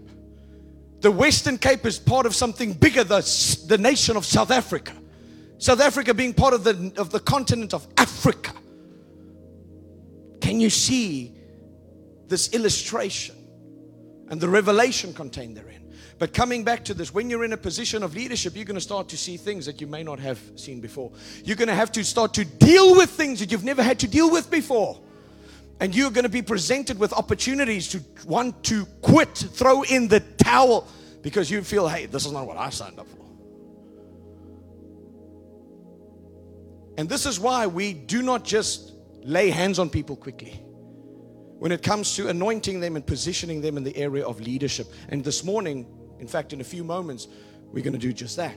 [1.00, 3.20] The Western Cape is part of something bigger, the,
[3.68, 4.92] the nation of South Africa.
[5.58, 8.52] South Africa being part of the, of the continent of Africa.
[10.40, 11.32] Can you see
[12.26, 13.36] this illustration
[14.28, 15.94] and the revelation contained therein?
[16.18, 18.80] But coming back to this, when you're in a position of leadership, you're going to
[18.80, 21.12] start to see things that you may not have seen before.
[21.44, 24.08] You're going to have to start to deal with things that you've never had to
[24.08, 24.98] deal with before.
[25.80, 30.20] And you're going to be presented with opportunities to want to quit, throw in the
[30.20, 30.88] towel
[31.22, 33.26] because you feel, hey, this is not what I signed up for.
[36.98, 40.62] And this is why we do not just lay hands on people quickly
[41.58, 44.86] when it comes to anointing them and positioning them in the area of leadership.
[45.08, 45.86] And this morning,
[46.20, 47.28] in fact, in a few moments,
[47.72, 48.56] we're going to do just that.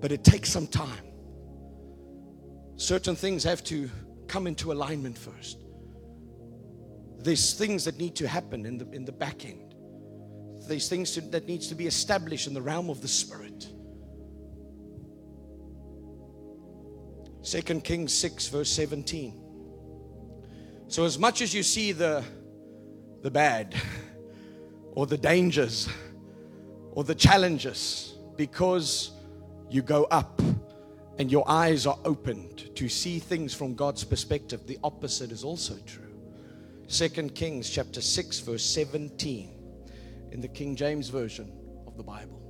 [0.00, 1.13] But it takes some time.
[2.76, 3.90] Certain things have to
[4.26, 5.58] come into alignment first.
[7.18, 9.74] There's things that need to happen in the, in the back end.
[10.66, 13.68] There's things to, that needs to be established in the realm of the spirit.
[17.42, 19.40] Second Kings 6 verse 17.
[20.88, 22.24] So as much as you see the
[23.24, 23.74] the bad
[24.92, 25.88] or the dangers
[26.92, 29.12] or the challenges because
[29.70, 30.42] you go up
[31.18, 34.66] and your eyes are opened to see things from God's perspective.
[34.66, 36.02] The opposite is also true.
[36.86, 39.50] Second Kings chapter 6 verse 17
[40.32, 41.52] in the King James version
[41.86, 42.40] of the Bible.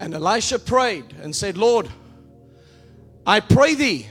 [0.00, 1.88] And Elisha prayed and said, "Lord,
[3.26, 4.08] I pray thee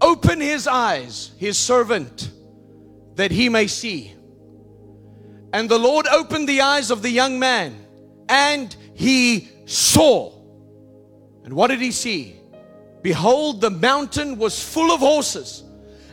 [0.00, 2.30] open his eyes, his servant,
[3.16, 4.12] that he may see.
[5.52, 7.80] And the Lord opened the eyes of the young man
[8.28, 10.32] And he saw.
[11.44, 12.36] And what did he see?
[13.02, 15.62] Behold, the mountain was full of horses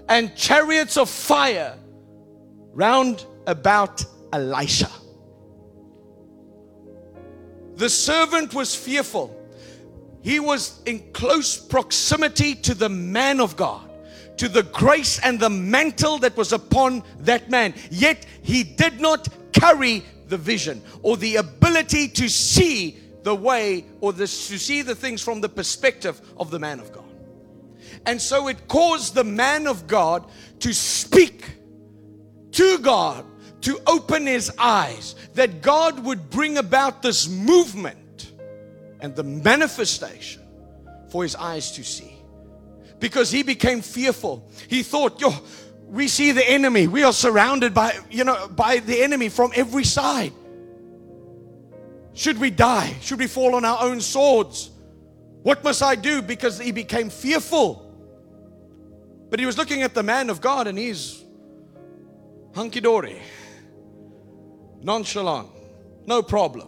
[0.09, 1.77] and chariots of fire
[2.73, 4.03] round about
[4.33, 4.89] Elisha.
[7.75, 9.35] The servant was fearful.
[10.21, 13.89] He was in close proximity to the man of God,
[14.37, 17.73] to the grace and the mantle that was upon that man.
[17.89, 24.13] Yet he did not carry the vision or the ability to see the way or
[24.13, 27.05] the, to see the things from the perspective of the man of God.
[28.05, 31.45] And so it caused the man of God to speak
[32.53, 33.25] to God
[33.61, 38.31] to open his eyes, that God would bring about this movement
[38.99, 40.41] and the manifestation
[41.09, 42.15] for his eyes to see.
[42.99, 44.49] Because he became fearful.
[44.67, 45.31] He thought, yo,
[45.87, 46.87] we see the enemy.
[46.87, 50.33] We are surrounded by, you know, by the enemy from every side.
[52.13, 52.95] Should we die?
[53.01, 54.71] Should we fall on our own swords?
[55.43, 56.21] What must I do?
[56.21, 57.87] Because he became fearful.
[59.29, 61.23] But he was looking at the man of God and he's
[62.53, 63.21] hunky dory
[64.83, 65.49] nonchalant,
[66.05, 66.67] no problem.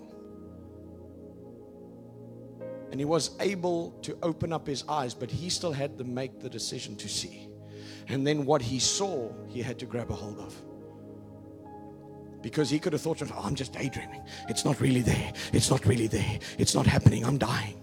[2.91, 6.39] And he was able to open up his eyes, but he still had to make
[6.39, 7.47] the decision to see.
[8.07, 10.55] And then what he saw, he had to grab a hold of.
[12.43, 14.21] Because he could have thought, oh, I'm just daydreaming.
[14.49, 15.33] It's not really there.
[15.51, 16.39] It's not really there.
[16.59, 17.25] It's not happening.
[17.25, 17.79] I'm dying.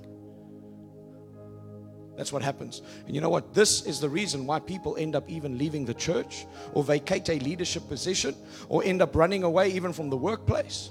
[2.16, 2.82] That's what happens.
[3.06, 3.54] And you know what?
[3.54, 7.38] This is the reason why people end up even leaving the church or vacate a
[7.38, 8.36] leadership position
[8.68, 10.90] or end up running away even from the workplace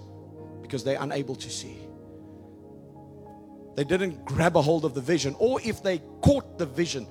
[0.63, 1.77] because they're unable to see.
[3.75, 7.07] They didn't grab a hold of the vision, or if they caught the vision,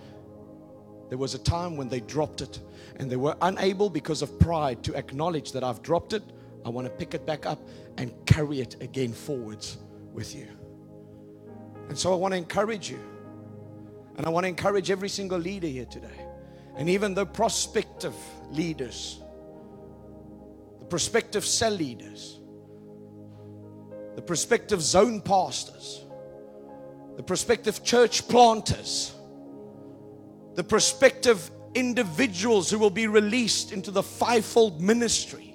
[1.09, 2.61] there was a time when they dropped it
[2.97, 6.23] and they were unable because of pride to acknowledge that I've dropped it.
[6.65, 7.61] I want to pick it back up
[7.97, 9.79] and carry it again forwards
[10.13, 10.49] with you.
[11.89, 13.01] And so I want to encourage you.
[14.17, 16.27] And I want to encourage every single leader here today,
[16.77, 18.17] and even the prospective
[18.51, 19.21] leaders,
[20.81, 22.41] the prospective cell leaders,
[24.17, 26.05] the prospective zone pastors,
[27.17, 29.15] the prospective church planters,
[30.57, 35.48] the prospective individuals who will be released into the fivefold ministry.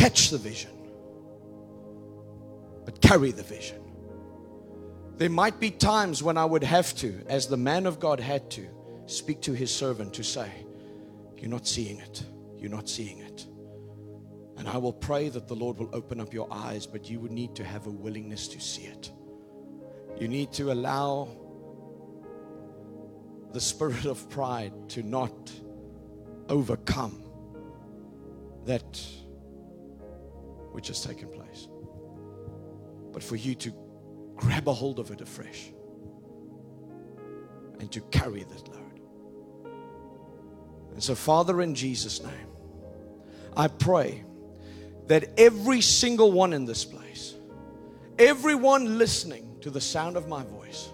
[0.00, 0.70] Catch the vision,
[2.86, 3.82] but carry the vision.
[5.18, 8.50] There might be times when I would have to, as the man of God had
[8.52, 8.66] to,
[9.04, 10.50] speak to his servant to say,
[11.36, 12.24] You're not seeing it.
[12.56, 13.44] You're not seeing it.
[14.56, 17.30] And I will pray that the Lord will open up your eyes, but you would
[17.30, 19.10] need to have a willingness to see it.
[20.18, 21.28] You need to allow
[23.52, 25.52] the spirit of pride to not
[26.48, 27.22] overcome
[28.64, 28.98] that
[30.72, 31.68] which has taken place,
[33.12, 33.72] but for you to
[34.36, 35.70] grab a hold of it afresh
[37.78, 39.00] and to carry that load.
[40.92, 42.48] And so, Father, in Jesus' name,
[43.56, 44.24] I pray
[45.06, 47.34] that every single one in this place,
[48.18, 50.88] everyone listening to the sound of my voice,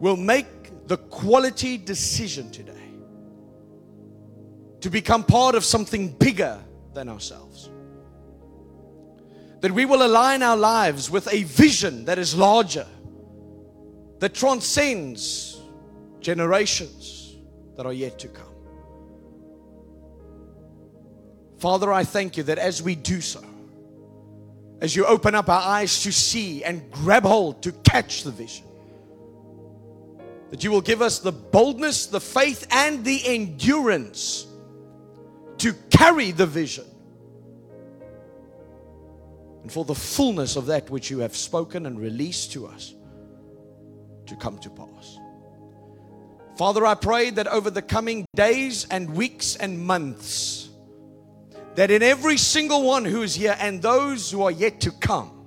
[0.00, 0.46] will make
[0.86, 2.72] the quality decision today
[4.80, 6.60] to become part of something bigger
[6.92, 7.70] than ourselves
[9.64, 12.86] that we will align our lives with a vision that is larger,
[14.18, 15.58] that transcends
[16.20, 17.36] generations
[17.74, 18.54] that are yet to come.
[21.56, 23.42] Father, I thank you that as we do so,
[24.82, 28.66] as you open up our eyes to see and grab hold to catch the vision,
[30.50, 34.46] that you will give us the boldness, the faith, and the endurance
[35.56, 36.84] to carry the vision
[39.64, 42.94] and for the fullness of that which you have spoken and released to us
[44.26, 45.18] to come to pass.
[46.58, 50.68] Father, I pray that over the coming days and weeks and months,
[51.76, 55.46] that in every single one who is here and those who are yet to come,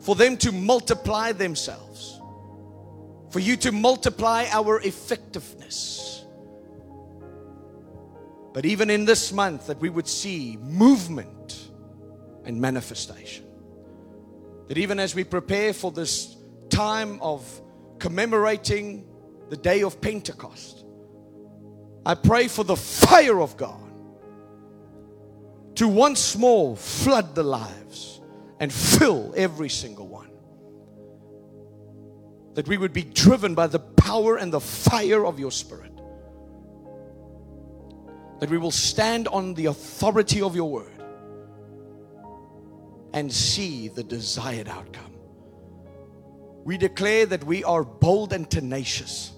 [0.00, 2.20] for them to multiply themselves,
[3.30, 6.21] for you to multiply our effectiveness
[8.52, 11.70] but even in this month, that we would see movement
[12.44, 13.46] and manifestation.
[14.68, 16.36] That even as we prepare for this
[16.68, 17.60] time of
[17.98, 19.06] commemorating
[19.48, 20.84] the day of Pentecost,
[22.04, 23.78] I pray for the fire of God
[25.76, 28.20] to once more flood the lives
[28.60, 30.30] and fill every single one.
[32.54, 35.91] That we would be driven by the power and the fire of your Spirit
[38.42, 41.00] that we will stand on the authority of your word
[43.12, 45.12] and see the desired outcome.
[46.64, 49.30] We declare that we are bold and tenacious,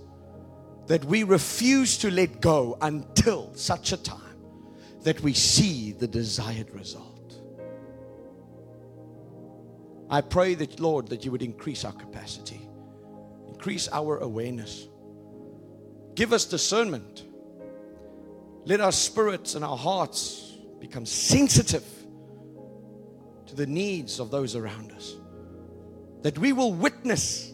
[0.87, 4.39] that we refuse to let go until such a time
[5.03, 7.35] that we see the desired result.
[10.09, 12.67] I pray that, Lord, that you would increase our capacity,
[13.49, 14.89] increase our awareness,
[16.15, 17.25] give us discernment.
[18.67, 21.85] Let our spirits and our hearts become sensitive
[23.47, 25.15] to the needs of those around us.
[26.23, 27.53] That we will witness,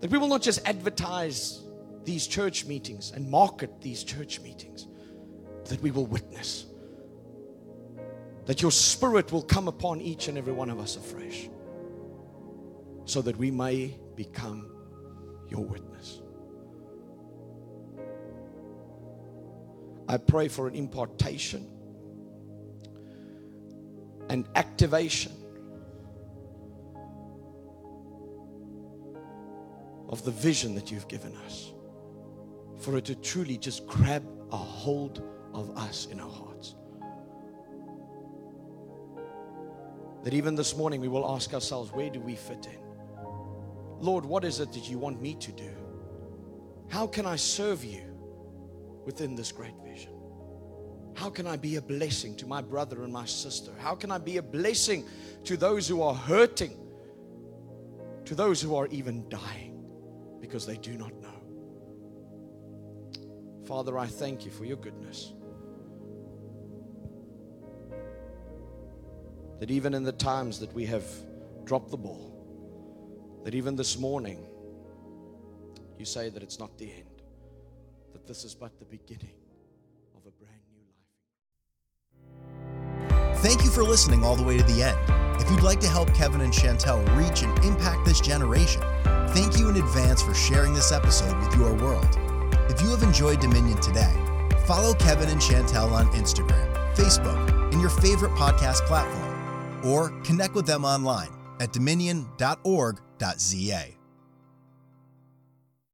[0.00, 1.60] that we will not just advertise
[2.04, 4.86] these church meetings and market these church meetings,
[5.64, 6.66] that we will witness.
[8.46, 11.48] That your spirit will come upon each and every one of us afresh,
[13.04, 14.70] so that we may become
[15.48, 16.21] your witness.
[20.12, 21.66] I pray for an impartation
[24.28, 25.32] and activation
[30.10, 31.72] of the vision that you've given us,
[32.78, 35.22] for it to truly just grab a hold
[35.54, 36.74] of us in our hearts.
[40.24, 42.78] That even this morning we will ask ourselves, where do we fit in?
[43.98, 45.70] Lord, what is it that you want me to do?
[46.88, 48.11] How can I serve you
[49.04, 50.12] within this great vision?
[51.14, 53.72] How can I be a blessing to my brother and my sister?
[53.78, 55.04] How can I be a blessing
[55.44, 56.76] to those who are hurting,
[58.24, 59.84] to those who are even dying
[60.40, 61.28] because they do not know?
[63.66, 65.32] Father, I thank you for your goodness.
[69.60, 71.04] That even in the times that we have
[71.64, 72.30] dropped the ball,
[73.44, 74.44] that even this morning,
[75.98, 77.11] you say that it's not the end,
[78.12, 79.34] that this is but the beginning
[80.14, 80.82] of a brand new
[83.28, 83.38] life.
[83.38, 84.98] Thank you for listening all the way to the end.
[85.40, 88.82] If you'd like to help Kevin and Chantell reach and impact this generation,
[89.28, 92.16] thank you in advance for sharing this episode with your world.
[92.70, 94.14] If you have enjoyed Dominion today,
[94.66, 100.66] follow Kevin and Chantell on Instagram, Facebook, and your favorite podcast platform, or connect with
[100.66, 101.30] them online
[101.60, 103.02] at dominion.org.za.